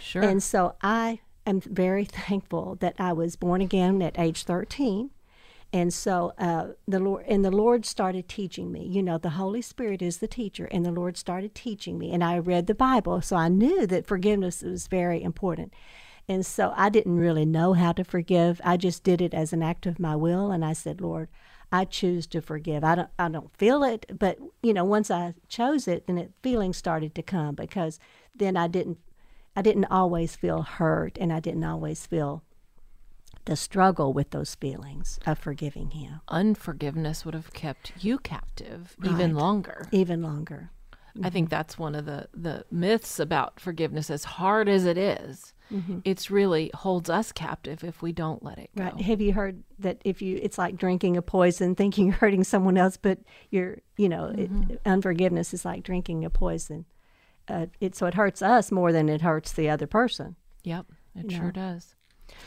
sure. 0.00 0.22
and 0.22 0.42
so 0.42 0.74
I 0.82 1.20
am 1.46 1.60
very 1.60 2.04
thankful 2.26 2.76
that 2.80 2.94
I 2.98 3.12
was 3.12 3.36
born 3.36 3.60
again 3.60 4.02
at 4.02 4.18
age 4.18 4.44
13. 4.44 5.10
And 5.74 5.92
so 5.92 6.32
uh, 6.38 6.68
the 6.86 7.00
Lord 7.00 7.24
and 7.26 7.44
the 7.44 7.50
Lord 7.50 7.84
started 7.84 8.28
teaching 8.28 8.70
me. 8.70 8.86
You 8.86 9.02
know, 9.02 9.18
the 9.18 9.30
Holy 9.30 9.60
Spirit 9.60 10.02
is 10.02 10.18
the 10.18 10.28
teacher, 10.28 10.66
and 10.70 10.86
the 10.86 10.92
Lord 10.92 11.16
started 11.16 11.52
teaching 11.52 11.98
me. 11.98 12.12
And 12.12 12.22
I 12.22 12.38
read 12.38 12.68
the 12.68 12.76
Bible, 12.76 13.20
so 13.20 13.34
I 13.34 13.48
knew 13.48 13.84
that 13.88 14.06
forgiveness 14.06 14.62
was 14.62 14.86
very 14.86 15.20
important. 15.20 15.74
And 16.28 16.46
so 16.46 16.72
I 16.76 16.90
didn't 16.90 17.18
really 17.18 17.44
know 17.44 17.72
how 17.72 17.90
to 17.90 18.04
forgive. 18.04 18.60
I 18.64 18.76
just 18.76 19.02
did 19.02 19.20
it 19.20 19.34
as 19.34 19.52
an 19.52 19.64
act 19.64 19.84
of 19.84 19.98
my 19.98 20.14
will, 20.14 20.52
and 20.52 20.64
I 20.64 20.74
said, 20.74 21.00
Lord, 21.00 21.28
I 21.72 21.84
choose 21.86 22.28
to 22.28 22.40
forgive. 22.40 22.84
I 22.84 22.94
don't 22.94 23.10
I 23.18 23.28
don't 23.28 23.52
feel 23.56 23.82
it, 23.82 24.06
but 24.16 24.38
you 24.62 24.72
know, 24.72 24.84
once 24.84 25.10
I 25.10 25.34
chose 25.48 25.88
it, 25.88 26.06
then 26.06 26.18
it 26.18 26.30
feelings 26.40 26.76
started 26.76 27.16
to 27.16 27.22
come 27.22 27.56
because 27.56 27.98
then 28.32 28.56
I 28.56 28.68
didn't 28.68 28.98
I 29.56 29.62
didn't 29.62 29.86
always 29.86 30.36
feel 30.36 30.62
hurt 30.62 31.18
and 31.20 31.32
I 31.32 31.40
didn't 31.40 31.64
always 31.64 32.06
feel 32.06 32.44
the 33.44 33.56
struggle 33.56 34.12
with 34.12 34.30
those 34.30 34.54
feelings 34.54 35.18
of 35.26 35.38
forgiving 35.38 35.90
him 35.90 36.20
Unforgiveness 36.28 37.24
would 37.24 37.34
have 37.34 37.52
kept 37.52 37.92
you 38.00 38.18
captive 38.18 38.96
even 39.04 39.34
longer. 39.34 39.88
even 39.92 40.22
longer. 40.22 40.70
I 41.22 41.30
think 41.30 41.46
mm-hmm. 41.46 41.50
that's 41.56 41.78
one 41.78 41.94
of 41.94 42.06
the 42.06 42.28
the 42.34 42.64
myths 42.72 43.20
about 43.20 43.60
forgiveness. 43.60 44.10
As 44.10 44.24
hard 44.24 44.68
as 44.68 44.84
it 44.84 44.98
is, 44.98 45.52
mm-hmm. 45.72 46.00
it's 46.04 46.28
really 46.28 46.72
holds 46.74 47.08
us 47.08 47.30
captive 47.30 47.84
if 47.84 48.02
we 48.02 48.12
don't 48.12 48.42
let 48.42 48.58
it 48.58 48.70
go. 48.76 48.84
Right. 48.84 49.00
Have 49.00 49.20
you 49.20 49.32
heard 49.32 49.62
that 49.78 50.02
if 50.04 50.20
you 50.20 50.40
it's 50.42 50.58
like 50.58 50.76
drinking 50.76 51.16
a 51.16 51.22
poison 51.22 51.74
thinking 51.76 52.06
you're 52.06 52.16
hurting 52.16 52.42
someone 52.42 52.76
else 52.76 52.96
but 52.96 53.20
you're, 53.50 53.78
you 53.96 54.08
know, 54.08 54.26
it, 54.26 54.52
mm-hmm. 54.52 54.74
unforgiveness 54.84 55.54
is 55.54 55.64
like 55.64 55.84
drinking 55.84 56.24
a 56.24 56.30
poison. 56.30 56.84
Uh, 57.46 57.66
it 57.80 57.94
so 57.94 58.06
it 58.06 58.14
hurts 58.14 58.42
us 58.42 58.72
more 58.72 58.90
than 58.90 59.08
it 59.08 59.20
hurts 59.20 59.52
the 59.52 59.70
other 59.70 59.86
person. 59.86 60.34
Yep, 60.64 60.86
it 61.14 61.30
You 61.30 61.36
sure 61.36 61.44
know. 61.46 61.50
does. 61.52 61.94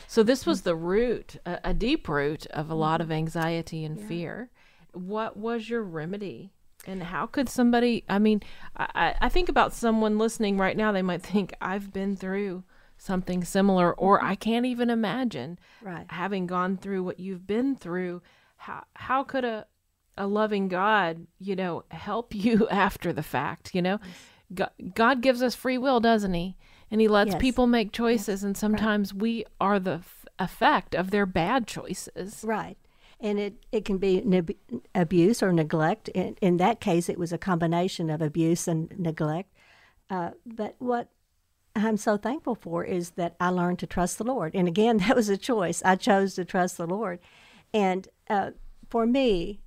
So 0.07 0.23
this 0.23 0.45
was 0.45 0.59
mm-hmm. 0.59 0.69
the 0.69 0.75
root, 0.75 1.35
a, 1.45 1.59
a 1.65 1.73
deep 1.73 2.07
root 2.07 2.45
of 2.47 2.67
a 2.67 2.73
mm-hmm. 2.73 2.79
lot 2.79 3.01
of 3.01 3.11
anxiety 3.11 3.83
and 3.83 3.99
fear. 3.99 4.49
What 4.93 5.37
was 5.37 5.69
your 5.69 5.83
remedy? 5.83 6.51
And 6.85 7.03
how 7.03 7.25
could 7.25 7.49
somebody? 7.49 8.05
I 8.07 8.19
mean, 8.19 8.41
I, 8.75 9.15
I- 9.19 9.29
think 9.29 9.49
about 9.49 9.73
someone 9.73 10.17
listening 10.17 10.57
right 10.57 10.77
now. 10.77 10.91
They 10.91 11.01
might 11.01 11.21
think 11.33 11.53
I've 11.59 11.91
been 11.91 12.15
through 12.15 12.63
something 12.97 13.43
similar, 13.43 13.93
or 13.93 14.17
mm-hmm. 14.17 14.27
I 14.27 14.35
can't 14.35 14.65
even 14.65 14.89
imagine 14.89 15.59
Right. 15.81 16.05
having 16.09 16.47
gone 16.47 16.77
through 16.77 17.03
what 17.03 17.19
you've 17.19 17.45
been 17.45 17.75
through. 17.75 18.21
How 18.57 18.85
how 18.95 19.23
could 19.23 19.43
a 19.43 19.67
a 20.17 20.25
loving 20.25 20.67
God, 20.67 21.27
you 21.39 21.55
know, 21.55 21.83
help 21.91 22.33
you 22.35 22.67
after 22.69 23.11
the 23.13 23.23
fact? 23.23 23.75
You 23.75 23.81
know, 23.81 23.99
God, 24.53 24.71
God 24.95 25.21
gives 25.21 25.43
us 25.43 25.55
free 25.55 25.77
will, 25.77 25.99
doesn't 25.99 26.33
He? 26.33 26.55
And 26.91 27.01
He 27.01 27.07
lets 27.07 27.31
Yes. 27.31 27.41
people 27.41 27.67
make 27.67 27.91
choices, 27.91 28.43
and 28.43 28.55
sometimes 28.55 29.13
we 29.13 29.45
are 29.59 29.79
the 29.79 29.95
f- 29.95 30.25
effect 30.39 30.95
of 30.95 31.11
their 31.11 31.25
bad 31.25 31.67
choices. 31.67 32.43
Right. 32.45 32.77
And 33.19 33.39
it, 33.39 33.65
it 33.71 33.83
can 33.83 33.97
be 33.97 34.21
neb- 34.21 34.55
abuse 34.93 35.41
or 35.41 35.51
neglect. 35.51 36.07
In, 36.09 36.35
in 36.41 36.57
that 36.57 36.79
case, 36.79 37.09
it 37.09 37.17
was 37.17 37.33
a 37.33 37.37
combination 37.37 38.09
of 38.09 38.21
abuse 38.21 38.67
and 38.67 38.93
neglect. 38.97 39.51
Uh, 40.09 40.31
but 40.45 40.75
what 40.77 41.09
I'm 41.75 41.97
so 41.97 42.15
thankful 42.17 42.55
for 42.55 42.83
is 42.85 43.11
that 43.11 43.35
I 43.39 43.49
learned 43.49 43.79
to 43.79 43.87
trust 43.87 44.17
the 44.19 44.23
Lord. 44.23 44.55
And 44.55 44.67
again, 44.67 44.97
that 45.07 45.15
was 45.15 45.29
a 45.29 45.37
choice. 45.37 45.81
I 45.83 45.95
chose 45.95 46.35
to 46.35 46.45
trust 46.45 46.77
the 46.77 46.87
Lord. 46.87 47.19
And 47.73 48.07
uh, 48.29 48.51
for 48.89 49.05
me, 49.05 49.59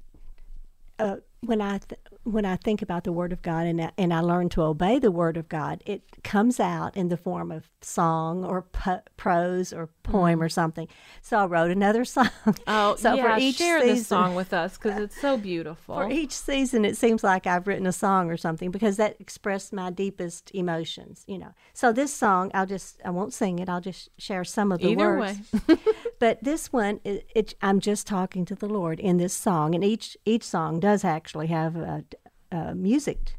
uh, 0.98 1.16
when 1.40 1.60
I 1.60 1.78
th- 1.78 2.00
when 2.24 2.44
I 2.44 2.56
think 2.56 2.82
about 2.82 3.04
the 3.04 3.12
Word 3.12 3.32
of 3.32 3.40
God 3.40 3.66
and 3.66 3.80
I, 3.80 3.92
and 3.96 4.12
I 4.12 4.20
learn 4.20 4.50
to 4.50 4.62
obey 4.62 4.98
the 4.98 5.10
Word 5.10 5.38
of 5.38 5.48
God, 5.48 5.82
it 5.86 6.22
comes 6.22 6.60
out 6.60 6.94
in 6.94 7.08
the 7.08 7.16
form 7.16 7.50
of 7.50 7.70
song 7.80 8.44
or 8.44 8.62
po- 8.62 9.00
prose 9.16 9.72
or 9.72 9.88
poem 10.02 10.34
mm-hmm. 10.34 10.42
or 10.42 10.48
something. 10.50 10.86
So 11.22 11.38
I 11.38 11.46
wrote 11.46 11.70
another 11.70 12.04
song. 12.04 12.28
Oh, 12.66 12.96
so 12.96 13.14
yeah, 13.14 13.36
for 13.36 13.40
each 13.40 13.56
share 13.56 13.80
season, 13.80 13.96
this 13.96 14.06
song 14.06 14.34
with 14.34 14.52
us 14.52 14.76
because 14.76 15.00
it's 15.00 15.18
so 15.18 15.38
beautiful. 15.38 15.94
for 15.94 16.10
each 16.10 16.32
season, 16.32 16.84
it 16.84 16.96
seems 16.98 17.24
like 17.24 17.46
I've 17.46 17.66
written 17.66 17.86
a 17.86 17.92
song 17.92 18.30
or 18.30 18.36
something 18.36 18.70
because 18.70 18.98
that 18.98 19.16
expressed 19.18 19.72
my 19.72 19.90
deepest 19.90 20.50
emotions. 20.54 21.24
You 21.26 21.38
know. 21.38 21.54
So 21.72 21.90
this 21.90 22.12
song, 22.12 22.50
I'll 22.52 22.66
just 22.66 23.00
I 23.04 23.10
won't 23.10 23.32
sing 23.32 23.58
it. 23.60 23.68
I'll 23.68 23.80
just 23.80 24.10
share 24.18 24.44
some 24.44 24.72
of 24.72 24.80
the 24.80 24.88
Either 24.90 25.18
words. 25.18 25.38
way, 25.68 25.76
but 26.18 26.44
this 26.44 26.72
one 26.72 27.00
it, 27.04 27.26
it 27.34 27.54
i'm 27.62 27.80
just 27.80 28.06
talking 28.06 28.44
to 28.44 28.54
the 28.54 28.66
lord 28.66 29.00
in 29.00 29.16
this 29.16 29.32
song 29.32 29.74
and 29.74 29.82
each 29.84 30.16
each 30.24 30.44
song 30.44 30.80
does 30.80 31.04
actually 31.04 31.29
have 31.48 31.76
a, 31.76 32.04
a 32.52 32.74
music 32.74 33.36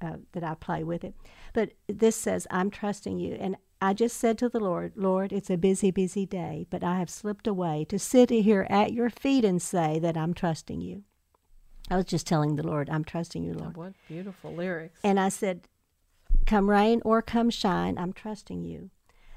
uh, 0.00 0.16
that 0.32 0.44
i 0.44 0.54
play 0.54 0.82
with 0.82 1.04
it 1.04 1.14
but 1.52 1.70
this 1.88 2.16
says 2.16 2.46
i'm 2.50 2.70
trusting 2.70 3.18
you 3.18 3.36
and 3.40 3.56
i 3.80 3.92
just 3.92 4.16
said 4.16 4.36
to 4.38 4.48
the 4.48 4.60
lord 4.60 4.92
lord 4.96 5.32
it's 5.32 5.50
a 5.50 5.56
busy 5.56 5.90
busy 5.90 6.26
day 6.26 6.66
but 6.70 6.82
i 6.82 6.98
have 6.98 7.10
slipped 7.10 7.46
away 7.46 7.84
to 7.88 7.98
sit 7.98 8.30
here 8.30 8.66
at 8.68 8.92
your 8.92 9.10
feet 9.10 9.44
and 9.44 9.62
say 9.62 9.98
that 9.98 10.16
i'm 10.16 10.34
trusting 10.34 10.80
you 10.80 11.02
i 11.90 11.96
was 11.96 12.06
just 12.06 12.26
telling 12.26 12.56
the 12.56 12.66
lord 12.66 12.90
i'm 12.90 13.04
trusting 13.04 13.44
you 13.44 13.52
lord 13.54 13.76
what 13.76 13.92
beautiful 14.08 14.52
lyrics. 14.52 15.00
and 15.04 15.18
I 15.20 15.28
said, 15.28 15.68
Come 16.46 16.68
rain 16.68 17.00
or 17.04 17.22
come 17.22 17.50
shine, 17.50 17.96
I'm 17.98 18.12
trusting 18.12 18.64
you. 18.64 18.90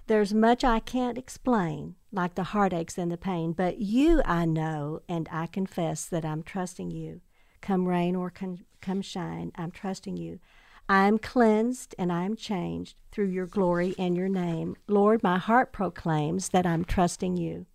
There's 0.07 0.33
much 0.33 0.63
I 0.63 0.79
can't 0.79 1.17
explain, 1.17 1.95
like 2.11 2.35
the 2.35 2.43
heartaches 2.43 2.97
and 2.97 3.11
the 3.11 3.17
pain, 3.17 3.53
but 3.53 3.79
you 3.79 4.21
I 4.25 4.45
know, 4.45 5.01
and 5.07 5.27
I 5.31 5.47
confess 5.47 6.05
that 6.05 6.25
I'm 6.25 6.43
trusting 6.43 6.91
you. 6.91 7.21
Come 7.65 7.87
rain 7.87 8.15
or 8.15 8.29
come, 8.29 9.01
shine, 9.01 9.51
I'm 9.55 9.71
trusting 9.71 10.17
you. 10.17 10.39
I 10.87 11.07
am 11.07 11.17
cleansed 11.17 11.95
and 11.97 12.11
I 12.11 12.23
am 12.23 12.35
changed 12.35 12.95
through 13.11 13.29
your 13.29 13.47
glory 13.47 13.95
and 13.97 14.15
your 14.15 14.29
name. 14.29 14.75
Lord, 14.87 15.23
my 15.23 15.39
heart 15.39 15.73
proclaims 15.73 16.49
that 16.49 16.67
I'm 16.67 16.85
trusting 16.85 17.37
you. 17.37 17.65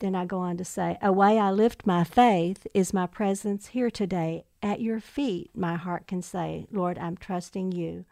Then 0.00 0.14
I 0.14 0.26
go 0.26 0.40
on 0.40 0.58
to 0.58 0.64
say, 0.64 0.98
A 1.00 1.10
way 1.10 1.38
I 1.38 1.50
lift 1.50 1.86
my 1.86 2.04
faith 2.04 2.66
is 2.74 2.92
my 2.92 3.06
presence 3.06 3.68
here 3.68 3.90
today. 3.90 4.44
At 4.62 4.82
your 4.82 5.00
feet, 5.00 5.52
my 5.54 5.76
heart 5.76 6.06
can 6.06 6.20
say, 6.20 6.66
Lord, 6.70 6.98
I'm 6.98 7.16
trusting 7.16 7.72
you. 7.72 8.04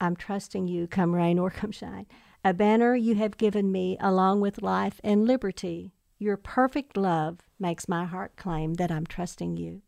I'm 0.00 0.14
trusting 0.14 0.68
you, 0.68 0.86
come 0.86 1.12
rain 1.12 1.40
or 1.40 1.50
come 1.50 1.72
shine. 1.72 2.06
A 2.44 2.54
banner 2.54 2.94
you 2.94 3.16
have 3.16 3.36
given 3.36 3.72
me 3.72 3.96
along 3.98 4.42
with 4.42 4.62
life 4.62 5.00
and 5.02 5.26
liberty. 5.26 5.92
Your 6.20 6.36
perfect 6.36 6.96
love 6.96 7.40
makes 7.58 7.88
my 7.88 8.04
heart 8.04 8.36
claim 8.36 8.74
that 8.74 8.92
I'm 8.92 9.06
trusting 9.06 9.56
you. 9.56 9.82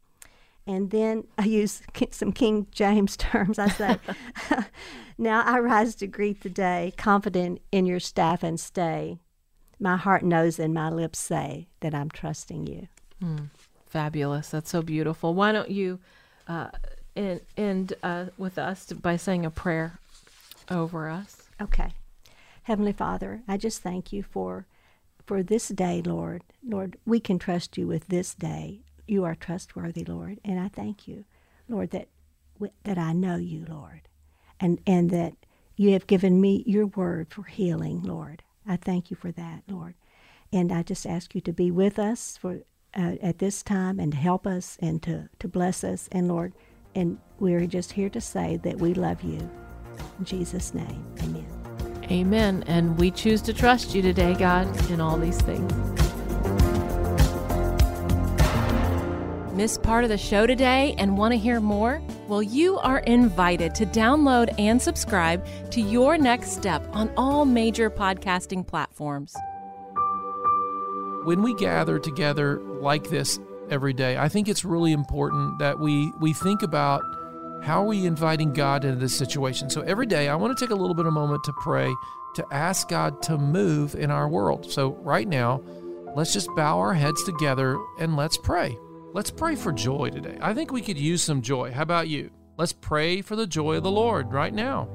And 0.66 0.90
then 0.90 1.24
I 1.38 1.44
use 1.44 1.83
some 2.11 2.33
King 2.33 2.66
James 2.70 3.16
terms. 3.18 3.59
I 3.59 3.68
say, 3.68 3.98
Now 5.18 5.42
I 5.42 5.59
rise 5.61 5.94
to 5.96 6.07
greet 6.07 6.42
the 6.42 6.50
day, 6.50 6.92
confident 6.96 7.61
in 7.72 7.87
your 7.87 8.00
staff 8.00 8.42
and 8.42 8.61
stay. 8.61 9.18
My 9.79 9.96
heart 9.96 10.22
knows 10.22 10.59
and 10.59 10.74
my 10.74 10.90
lips 10.90 11.18
say 11.18 11.68
that 11.81 11.94
I'm 11.94 12.11
trusting 12.11 12.66
you. 12.66 12.88
Fabulous. 13.87 14.50
That's 14.50 14.70
so 14.70 14.83
beautiful. 14.83 15.35
Why 15.35 15.52
don't 15.52 15.70
you 15.70 16.00
uh, 16.48 16.68
end, 17.14 17.40
end 17.57 17.92
uh, 18.02 18.26
with 18.37 18.59
us 18.59 18.92
by 18.92 19.16
saying 19.16 19.46
a 19.46 19.50
prayer 19.50 19.98
over 20.70 21.09
us? 21.09 21.42
Okay. 21.61 21.92
Heavenly 22.64 22.92
Father, 22.92 23.42
I 23.46 23.57
just 23.57 23.83
thank 23.83 24.12
you 24.12 24.22
for 24.22 24.66
for 25.24 25.42
this 25.42 25.68
day, 25.68 26.02
Lord. 26.02 26.42
Lord, 26.64 26.96
we 27.05 27.20
can 27.20 27.38
trust 27.38 27.76
you 27.76 27.87
with 27.87 28.07
this 28.09 28.35
day. 28.35 28.81
You 29.07 29.25
are 29.25 29.35
trustworthy, 29.35 30.05
Lord, 30.05 30.40
and 30.45 30.59
I 30.59 30.69
thank 30.69 31.07
you, 31.07 31.25
Lord, 31.69 31.90
that 31.90 32.09
that 32.85 32.99
I 32.99 33.12
know 33.12 33.37
you, 33.37 33.64
Lord, 33.69 34.09
and 34.59 34.81
and 34.87 35.11
that 35.11 35.35
you 35.77 35.92
have 35.92 36.07
given 36.07 36.40
me 36.40 36.64
your 36.66 36.87
word 36.87 37.29
for 37.31 37.45
healing, 37.45 38.03
Lord. 38.03 38.42
I 38.66 38.77
thank 38.77 39.11
you 39.11 39.16
for 39.16 39.31
that, 39.33 39.62
Lord, 39.69 39.95
and 40.53 40.73
I 40.73 40.83
just 40.83 41.07
ask 41.07 41.35
you 41.35 41.40
to 41.42 41.53
be 41.53 41.71
with 41.71 41.99
us 41.99 42.37
for 42.37 42.61
uh, 42.97 43.16
at 43.23 43.38
this 43.38 43.62
time 43.62 44.01
and 44.01 44.12
to 44.12 44.19
help 44.19 44.47
us 44.47 44.77
and 44.81 45.03
to 45.05 45.29
to 45.38 45.49
bless 45.49 45.85
us, 45.85 46.09
and 46.11 46.29
Lord, 46.29 46.53
and 46.95 47.19
we're 47.38 47.66
just 47.66 47.92
here 47.92 48.11
to 48.11 48.21
say 48.21 48.57
that 48.59 48.79
we 48.79 48.95
love 48.95 49.23
you. 49.23 49.49
In 50.19 50.25
Jesus' 50.25 50.75
name, 50.75 51.05
Amen. 51.21 51.47
Amen. 52.11 52.64
And 52.66 52.99
we 52.99 53.11
choose 53.11 53.42
to 53.42 53.53
trust 53.53 53.95
you 53.95 54.03
today, 54.03 54.35
God, 54.35 54.90
in 54.90 55.01
all 55.01 55.19
these 55.19 55.40
things. 55.40 56.06
Miss 59.57 59.79
part 59.79 60.05
of 60.05 60.11
the 60.11 60.19
show 60.19 60.47
today 60.47 60.95
and 60.99 61.16
want 61.16 61.33
to 61.33 61.38
hear 61.38 61.61
more? 61.61 62.03
Well, 62.29 62.42
you 62.42 62.79
are 62.81 62.99
invited 62.99 63.75
to 63.77 63.87
download 63.87 64.55
and 64.59 64.81
subscribe 64.83 65.47
to 65.71 65.81
Your 65.81 66.19
Next 66.19 66.53
Step 66.53 66.87
on 66.92 67.11
all 67.16 67.47
major 67.47 67.88
podcasting 67.88 68.66
platforms. 68.66 69.35
when 71.25 71.42
we 71.42 71.55
gather 71.55 71.99
together 71.99 72.61
like 72.61 73.09
this 73.09 73.40
every 73.71 73.95
day, 73.95 74.19
I 74.19 74.29
think 74.29 74.47
it's 74.47 74.62
really 74.62 74.92
important 74.92 75.59
that 75.59 75.81
we 75.81 76.12
we 76.21 76.35
think 76.35 76.61
about 76.62 77.01
how 77.62 77.83
are 77.83 77.87
we 77.87 78.05
inviting 78.05 78.53
God 78.53 78.85
into 78.85 79.01
this 79.01 79.16
situation. 79.16 79.71
So 79.71 79.81
every 79.81 80.07
day, 80.07 80.29
I 80.29 80.37
want 80.37 80.57
to 80.57 80.62
take 80.62 80.71
a 80.71 80.77
little 80.77 80.95
bit 80.95 81.07
of 81.07 81.12
a 81.12 81.19
moment 81.19 81.42
to 81.45 81.53
pray 81.62 81.90
to 82.35 82.47
ask 82.53 82.88
God 82.88 83.23
to 83.23 83.38
move 83.38 83.95
in 83.95 84.11
our 84.11 84.29
world. 84.29 84.71
So 84.71 84.90
right 84.97 85.27
now, 85.27 85.62
let's 86.14 86.35
just 86.35 86.55
bow 86.55 86.79
our 86.79 86.92
heads 86.92 87.25
together 87.25 87.79
and 87.99 88.16
let's 88.16 88.37
pray. 88.37 88.79
Let's 89.12 89.31
pray 89.31 89.55
for 89.55 89.73
joy 89.73 90.11
today. 90.11 90.37
I 90.40 90.53
think 90.53 90.73
we 90.73 90.83
could 90.83 90.99
use 90.99 91.23
some 91.23 91.40
joy. 91.40 91.73
How 91.73 91.83
about 91.83 92.09
you? 92.09 92.31
Let's 92.59 92.73
pray 92.73 93.23
for 93.23 93.37
the 93.37 93.47
joy 93.47 93.77
of 93.77 93.83
the 93.83 93.90
Lord 93.90 94.33
right 94.33 94.53
now. 94.53 94.88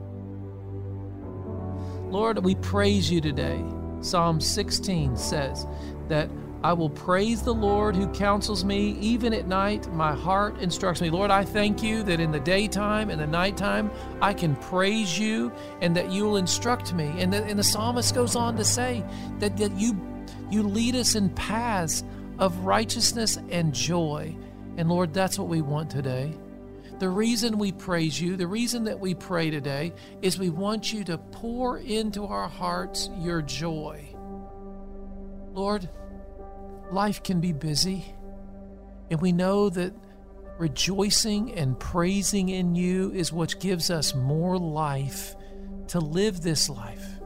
Lord, 2.10 2.43
we 2.43 2.56
praise 2.56 3.10
you 3.10 3.21
today. 3.21 3.63
Psalm 4.02 4.41
16 4.41 5.15
says 5.15 5.65
that 6.08 6.30
I 6.63 6.74
will 6.74 6.89
praise 6.89 7.41
the 7.41 7.54
Lord 7.54 7.95
who 7.95 8.08
counsels 8.10 8.63
me. 8.63 8.91
Even 9.00 9.34
at 9.34 9.47
night, 9.47 9.91
my 9.93 10.13
heart 10.13 10.60
instructs 10.60 11.02
me. 11.02 11.10
Lord, 11.10 11.32
I 11.32 11.43
thank 11.43 11.82
you 11.82 12.04
that 12.04 12.19
in 12.19 12.32
the 12.32 12.39
daytime 12.39 13.10
and 13.10 13.19
the 13.19 13.26
nighttime, 13.26 13.89
I 14.21 14.34
can 14.34 14.56
praise 14.58 15.17
you 15.17 15.52
and 15.82 15.95
that 15.95 16.12
you 16.12 16.26
will 16.26 16.38
instruct 16.38 16.93
me. 16.93 17.12
And 17.17 17.34
the, 17.34 17.43
and 17.43 17.58
the 17.58 17.63
psalmist 17.63 18.13
goes 18.13 18.36
on 18.36 18.58
to 18.58 18.65
say 18.65 19.04
that, 19.39 19.58
that 19.58 19.71
you, 19.78 20.00
you 20.52 20.62
lead 20.62 20.95
us 20.95 21.15
in 21.15 21.30
paths 21.30 22.04
of 22.41 22.65
righteousness 22.65 23.38
and 23.49 23.73
joy. 23.73 24.36
And 24.75 24.89
Lord, 24.89 25.13
that's 25.13 25.38
what 25.38 25.47
we 25.47 25.62
want 25.62 25.91
today. 25.91 26.34
The 26.97 27.08
reason 27.08 27.60
we 27.60 27.71
praise 27.71 28.19
you, 28.19 28.36
the 28.36 28.47
reason 28.47 28.84
that 28.86 28.99
we 28.99 29.13
pray 29.13 29.51
today, 29.51 29.93
is 30.21 30.39
we 30.39 30.49
want 30.49 30.91
you 30.91 31.04
to 31.06 31.19
pour 31.19 31.77
into 31.77 32.25
our 32.25 32.47
hearts 32.47 33.10
your 33.19 33.43
joy. 33.43 34.08
Lord, 35.54 35.88
life 36.91 37.21
can 37.21 37.41
be 37.41 37.54
busy, 37.54 38.06
and 39.12 39.21
we 39.21 39.32
know 39.32 39.69
that 39.69 39.93
rejoicing 40.58 41.54
and 41.54 41.80
praising 41.80 42.49
in 42.49 42.75
you 42.75 43.12
is 43.12 43.32
what 43.32 43.60
gives 43.60 43.91
us 43.91 44.15
more 44.15 44.58
life 44.58 45.36
to 45.89 45.99
live 45.99 46.41
this 46.41 46.69
life. 46.69 47.20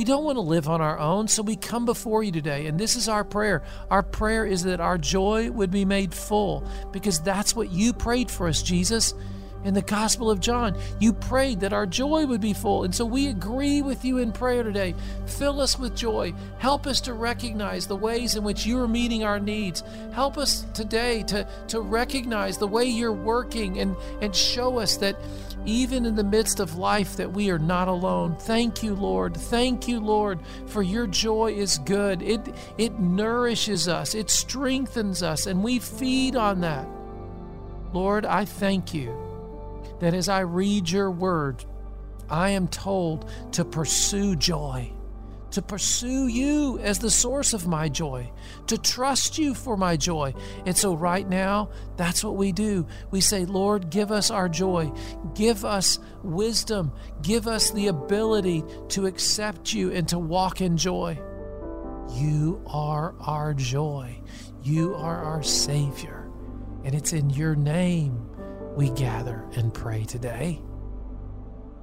We 0.00 0.04
don't 0.04 0.24
want 0.24 0.36
to 0.36 0.40
live 0.40 0.66
on 0.66 0.80
our 0.80 0.98
own, 0.98 1.28
so 1.28 1.42
we 1.42 1.56
come 1.56 1.84
before 1.84 2.22
you 2.22 2.32
today, 2.32 2.68
and 2.68 2.80
this 2.80 2.96
is 2.96 3.06
our 3.06 3.22
prayer. 3.22 3.62
Our 3.90 4.02
prayer 4.02 4.46
is 4.46 4.62
that 4.62 4.80
our 4.80 4.96
joy 4.96 5.50
would 5.50 5.70
be 5.70 5.84
made 5.84 6.14
full 6.14 6.66
because 6.90 7.20
that's 7.20 7.54
what 7.54 7.70
you 7.70 7.92
prayed 7.92 8.30
for 8.30 8.48
us, 8.48 8.62
Jesus. 8.62 9.12
In 9.62 9.74
the 9.74 9.82
Gospel 9.82 10.30
of 10.30 10.40
John, 10.40 10.76
you 11.00 11.12
prayed 11.12 11.60
that 11.60 11.74
our 11.74 11.84
joy 11.84 12.24
would 12.24 12.40
be 12.40 12.54
full. 12.54 12.84
And 12.84 12.94
so 12.94 13.04
we 13.04 13.26
agree 13.26 13.82
with 13.82 14.04
you 14.04 14.18
in 14.18 14.32
prayer 14.32 14.62
today. 14.62 14.94
Fill 15.26 15.60
us 15.60 15.78
with 15.78 15.94
joy. 15.94 16.32
Help 16.58 16.86
us 16.86 17.00
to 17.02 17.12
recognize 17.12 17.86
the 17.86 17.96
ways 17.96 18.36
in 18.36 18.44
which 18.44 18.64
you 18.64 18.78
are 18.78 18.88
meeting 18.88 19.22
our 19.22 19.38
needs. 19.38 19.82
Help 20.12 20.38
us 20.38 20.64
today 20.72 21.22
to, 21.24 21.46
to 21.68 21.80
recognize 21.80 22.56
the 22.56 22.66
way 22.66 22.86
you're 22.86 23.12
working 23.12 23.78
and, 23.78 23.96
and 24.22 24.34
show 24.34 24.78
us 24.78 24.96
that 24.96 25.16
even 25.66 26.06
in 26.06 26.14
the 26.14 26.24
midst 26.24 26.58
of 26.58 26.76
life 26.76 27.16
that 27.16 27.30
we 27.30 27.50
are 27.50 27.58
not 27.58 27.86
alone. 27.86 28.34
Thank 28.36 28.82
you, 28.82 28.94
Lord. 28.94 29.36
Thank 29.36 29.86
you, 29.86 30.00
Lord, 30.00 30.40
for 30.66 30.82
your 30.82 31.06
joy 31.06 31.52
is 31.52 31.76
good. 31.78 32.22
It 32.22 32.40
it 32.78 32.98
nourishes 32.98 33.86
us, 33.86 34.14
it 34.14 34.30
strengthens 34.30 35.22
us, 35.22 35.46
and 35.46 35.62
we 35.62 35.78
feed 35.78 36.34
on 36.34 36.62
that. 36.62 36.88
Lord, 37.92 38.24
I 38.24 38.46
thank 38.46 38.94
you 38.94 39.29
that 40.00 40.14
as 40.14 40.28
I 40.28 40.40
read 40.40 40.90
your 40.90 41.10
word, 41.10 41.64
I 42.28 42.50
am 42.50 42.68
told 42.68 43.30
to 43.52 43.64
pursue 43.64 44.36
joy 44.36 44.92
to 45.52 45.62
pursue 45.62 46.28
you 46.28 46.78
as 46.78 46.98
the 46.98 47.10
source 47.10 47.52
of 47.52 47.66
my 47.66 47.88
joy, 47.88 48.30
to 48.68 48.78
trust 48.78 49.38
you 49.38 49.54
for 49.54 49.76
my 49.76 49.96
joy. 49.96 50.34
And 50.64 50.76
so, 50.76 50.94
right 50.94 51.28
now, 51.28 51.70
that's 51.96 52.22
what 52.22 52.36
we 52.36 52.52
do. 52.52 52.86
We 53.10 53.20
say, 53.20 53.44
Lord, 53.44 53.90
give 53.90 54.12
us 54.12 54.30
our 54.30 54.48
joy, 54.48 54.92
give 55.34 55.64
us 55.64 55.98
wisdom, 56.22 56.92
give 57.22 57.46
us 57.46 57.70
the 57.70 57.88
ability 57.88 58.64
to 58.90 59.06
accept 59.06 59.72
you 59.72 59.90
and 59.90 60.06
to 60.08 60.18
walk 60.18 60.60
in 60.60 60.76
joy. 60.76 61.20
You 62.12 62.62
are 62.66 63.14
our 63.20 63.54
joy, 63.54 64.20
you 64.62 64.94
are 64.94 65.22
our 65.22 65.42
Savior. 65.42 66.28
And 66.82 66.94
it's 66.94 67.12
in 67.12 67.28
your 67.28 67.54
name 67.54 68.29
we 68.80 68.88
gather 68.92 69.46
and 69.56 69.74
pray 69.74 70.04
today. 70.04 70.58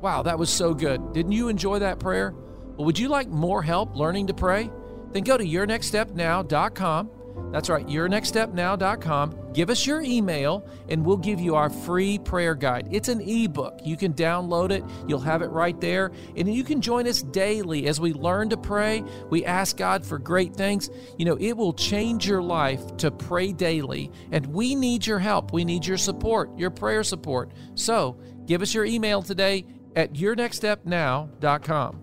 Wow, 0.02 0.24
that 0.24 0.40
was 0.40 0.50
so 0.50 0.74
good. 0.74 1.14
Didn't 1.14 1.32
you 1.32 1.48
enjoy 1.48 1.78
that 1.78 2.00
prayer? 2.00 2.34
Well, 2.76 2.86
would 2.86 2.98
you 2.98 3.08
like 3.08 3.28
more 3.28 3.62
help 3.62 3.96
learning 3.96 4.26
to 4.28 4.34
pray? 4.34 4.72
Then 5.12 5.22
go 5.22 5.38
to 5.38 5.44
yournextstepnow.com. 5.44 7.12
That's 7.52 7.70
right, 7.70 7.88
yournextstepnow.com. 7.88 9.54
Give 9.54 9.70
us 9.70 9.88
your 9.88 10.02
email 10.02 10.68
and 10.90 11.06
we'll 11.06 11.18
give 11.18 11.40
you 11.40 11.56
our 11.56 11.70
free 11.70 12.20
prayer 12.20 12.54
guide. 12.56 12.90
It's 12.92 13.08
an 13.08 13.22
ebook. 13.22 13.80
You 13.84 13.96
can 13.96 14.14
download 14.14 14.72
it, 14.72 14.84
you'll 15.08 15.20
have 15.20 15.42
it 15.42 15.48
right 15.48 15.80
there. 15.80 16.12
And 16.36 16.54
you 16.54 16.64
can 16.64 16.82
join 16.82 17.08
us 17.08 17.22
daily 17.22 17.88
as 17.88 18.00
we 18.00 18.14
learn 18.14 18.50
to 18.50 18.58
pray. 18.58 19.04
We 19.30 19.46
ask 19.46 19.78
God 19.78 20.06
for 20.06 20.20
great 20.20 20.56
things. 20.56 20.90
You 21.18 21.26
know, 21.26 21.38
it 21.40 21.56
will 21.56 21.74
change 21.74 22.28
your 22.28 22.42
life 22.42 22.98
to 22.98 23.12
pray 23.12 23.54
daily. 23.54 24.12
And 24.32 24.46
we 24.48 24.76
need 24.76 25.08
your 25.08 25.20
help. 25.20 25.54
We 25.54 25.64
need 25.64 25.86
your 25.86 25.98
support, 25.98 26.56
your 26.58 26.70
prayer 26.70 27.04
support. 27.04 27.52
So 27.76 28.20
give 28.46 28.62
us 28.62 28.74
your 28.74 28.86
email 28.86 29.22
today 29.22 29.66
at 29.96 30.14
yournextstepnow.com. 30.14 32.02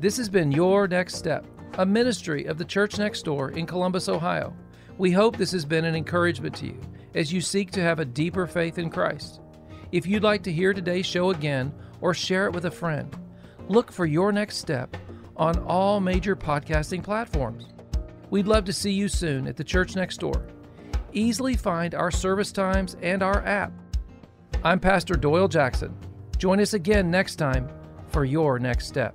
This 0.00 0.16
has 0.16 0.28
been 0.28 0.52
Your 0.52 0.86
Next 0.86 1.16
Step, 1.16 1.44
a 1.78 1.86
ministry 1.86 2.44
of 2.46 2.58
the 2.58 2.64
Church 2.64 2.98
Next 2.98 3.24
Door 3.24 3.52
in 3.52 3.64
Columbus, 3.64 4.08
Ohio. 4.08 4.52
We 4.98 5.12
hope 5.12 5.36
this 5.36 5.52
has 5.52 5.64
been 5.64 5.84
an 5.84 5.94
encouragement 5.94 6.56
to 6.56 6.66
you 6.66 6.80
as 7.14 7.32
you 7.32 7.40
seek 7.40 7.70
to 7.70 7.80
have 7.80 8.00
a 8.00 8.04
deeper 8.04 8.48
faith 8.48 8.78
in 8.78 8.90
Christ. 8.90 9.40
If 9.92 10.04
you'd 10.04 10.24
like 10.24 10.42
to 10.42 10.52
hear 10.52 10.74
today's 10.74 11.06
show 11.06 11.30
again 11.30 11.72
or 12.00 12.14
share 12.14 12.46
it 12.46 12.52
with 12.52 12.64
a 12.64 12.70
friend, 12.70 13.16
look 13.68 13.92
for 13.92 14.06
Your 14.06 14.32
Next 14.32 14.56
Step 14.56 14.96
on 15.36 15.56
all 15.60 16.00
major 16.00 16.34
podcasting 16.34 17.04
platforms. 17.04 17.66
We'd 18.28 18.48
love 18.48 18.64
to 18.64 18.72
see 18.72 18.90
you 18.90 19.06
soon 19.06 19.46
at 19.46 19.56
the 19.56 19.62
Church 19.62 19.94
Next 19.94 20.18
Door. 20.18 20.48
Easily 21.12 21.54
find 21.54 21.94
our 21.94 22.10
service 22.10 22.50
times 22.50 22.96
and 23.02 23.22
our 23.22 23.46
app. 23.46 23.72
I'm 24.64 24.80
Pastor 24.80 25.14
Doyle 25.14 25.46
Jackson. 25.46 25.96
Join 26.38 26.58
us 26.58 26.74
again 26.74 27.08
next 27.08 27.36
time 27.36 27.68
for 28.08 28.24
Your 28.24 28.58
Next 28.58 28.88
Step. 28.88 29.14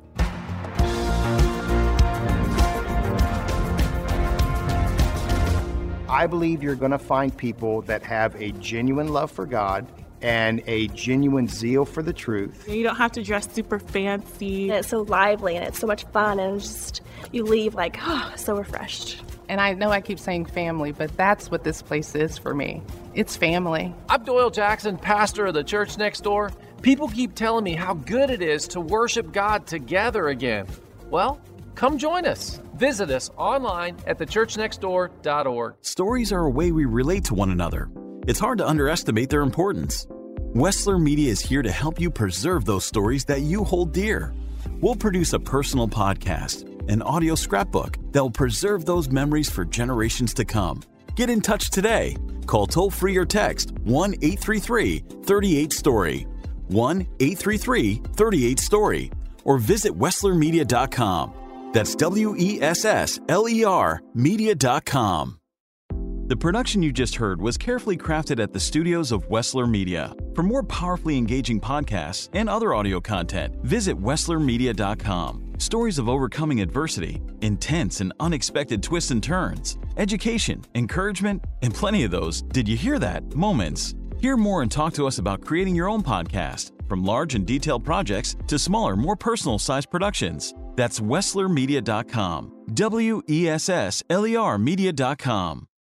I 6.14 6.28
believe 6.28 6.62
you're 6.62 6.76
going 6.76 6.92
to 6.92 7.00
find 7.00 7.36
people 7.36 7.82
that 7.82 8.04
have 8.04 8.40
a 8.40 8.52
genuine 8.52 9.08
love 9.08 9.32
for 9.32 9.48
God 9.48 9.88
and 10.22 10.62
a 10.68 10.88
genuine 10.90 11.48
zeal 11.48 11.86
for 11.86 12.04
the 12.04 12.14
truth. 12.14 12.70
You 12.70 12.84
don't 12.84 12.98
have 12.98 13.14
to 13.14 13.24
dress 13.24 13.52
super 13.52 13.80
fancy. 13.80 14.70
And 14.70 14.78
it's 14.78 14.90
so 14.90 15.02
lively 15.02 15.56
and 15.56 15.66
it's 15.66 15.80
so 15.80 15.88
much 15.88 16.06
fun 16.14 16.40
and 16.40 16.62
just 16.62 17.02
you 17.32 17.44
leave 17.44 17.74
like, 17.74 17.98
oh, 18.04 18.32
so 18.36 18.56
refreshed. 18.56 19.24
And 19.50 19.60
I 19.60 19.74
know 19.74 19.90
I 19.90 20.02
keep 20.02 20.20
saying 20.20 20.46
family, 20.46 20.92
but 20.92 21.18
that's 21.18 21.50
what 21.50 21.64
this 21.64 21.82
place 21.82 22.14
is 22.14 22.38
for 22.38 22.54
me. 22.54 22.84
It's 23.16 23.36
family. 23.36 23.92
I'm 24.08 24.24
Doyle 24.24 24.52
Jackson, 24.52 25.00
pastor 25.00 25.48
of 25.48 25.56
the 25.56 25.64
church 25.64 25.98
next 25.98 26.22
door. 26.22 26.52
People 26.84 27.08
keep 27.08 27.34
telling 27.34 27.64
me 27.64 27.74
how 27.74 27.96
good 27.96 28.30
it 28.30 28.44
is 28.44 28.68
to 28.68 28.80
worship 28.80 29.32
God 29.32 29.66
together 29.66 30.28
again. 30.28 30.68
Well, 31.10 31.42
come 31.76 31.98
join 31.98 32.26
us. 32.26 32.62
Visit 32.76 33.10
us 33.10 33.30
online 33.38 33.98
at 34.08 34.18
thechurchnextdoor.org. 34.18 35.76
Stories 35.82 36.32
are 36.32 36.46
a 36.46 36.50
way 36.50 36.72
we 36.72 36.86
relate 36.86 37.24
to 37.26 37.34
one 37.34 37.52
another. 37.52 37.90
It's 38.28 38.40
hard 38.40 38.58
to 38.60 38.68
underestimate 38.68 39.30
their 39.30 39.42
importance. 39.42 40.06
Wessler 40.54 41.02
Media 41.02 41.32
is 41.32 41.42
here 41.42 41.62
to 41.62 41.72
help 41.72 42.00
you 42.00 42.10
preserve 42.10 42.66
those 42.66 42.86
stories 42.86 43.26
that 43.26 43.42
you 43.42 43.64
hold 43.64 43.92
dear. 43.92 44.34
We'll 44.82 44.96
produce 44.96 45.34
a 45.34 45.40
personal 45.40 45.88
podcast, 45.88 46.68
an 46.90 47.02
audio 47.02 47.36
scrapbook 47.36 47.98
that 48.12 48.22
will 48.22 48.32
preserve 48.32 48.86
those 48.86 49.10
memories 49.10 49.50
for 49.50 49.66
generations 49.66 50.34
to 50.36 50.46
come. 50.46 50.84
Get 51.16 51.30
in 51.30 51.42
touch 51.42 51.70
today. 51.70 52.18
Call 52.46 52.68
toll 52.68 52.90
free 52.92 53.18
or 53.18 53.26
text 53.26 53.72
1 53.84 54.14
833 54.22 55.00
38 55.24 55.74
Story, 55.74 56.28
1 56.68 57.02
833 57.02 58.02
38 58.16 58.60
Story, 58.60 59.12
or 59.44 59.58
visit 59.58 59.98
WesslerMedia.com. 59.98 61.43
That's 61.74 61.96
W 61.96 62.36
E 62.38 62.62
S 62.62 62.86
S 62.86 63.20
L 63.28 63.50
E 63.50 63.64
R 63.64 64.02
Media.com. 64.14 65.40
The 66.28 66.38
production 66.38 66.82
you 66.82 66.94
just 66.94 67.16
heard 67.16 67.42
was 67.42 67.58
carefully 67.58 67.98
crafted 67.98 68.42
at 68.42 68.54
the 68.54 68.60
studios 68.60 69.12
of 69.12 69.28
Wessler 69.28 69.70
Media. 69.70 70.16
For 70.34 70.42
more 70.42 70.64
powerfully 70.64 71.18
engaging 71.18 71.60
podcasts 71.60 72.30
and 72.34 72.50
other 72.50 72.74
audio 72.74 73.02
content, 73.02 73.56
visit 73.64 74.02
WesslerMedia.com. 74.02 75.54
Stories 75.60 76.00
of 76.00 76.08
overcoming 76.08 76.62
adversity, 76.62 77.22
intense 77.42 78.00
and 78.00 78.14
unexpected 78.22 78.82
twists 78.82 79.12
and 79.12 79.22
turns, 79.22 79.78
education, 79.98 80.64
encouragement, 80.76 81.44
and 81.62 81.74
plenty 81.74 82.04
of 82.04 82.12
those, 82.12 82.42
did 82.42 82.70
you 82.70 82.78
hear 82.78 83.00
that? 83.00 83.36
Moments. 83.36 83.94
Hear 84.20 84.38
more 84.38 84.62
and 84.62 84.72
talk 84.72 84.94
to 84.94 85.06
us 85.06 85.18
about 85.18 85.42
creating 85.42 85.76
your 85.76 85.90
own 85.90 86.02
podcast, 86.02 86.72
from 86.88 87.04
large 87.04 87.36
and 87.36 87.46
detailed 87.46 87.84
projects 87.84 88.36
to 88.48 88.58
smaller, 88.60 88.96
more 88.96 89.16
personal 89.16 89.60
sized 89.60 89.90
productions. 89.90 90.54
That's 90.76 91.00
WesslerMedia.com. 91.00 92.52
W 92.74 93.22
E 93.30 93.48
S 93.48 93.70
S 93.70 94.04
L 94.10 94.26
E 94.26 94.36
R 94.36 94.58
Media.com. 94.58 95.68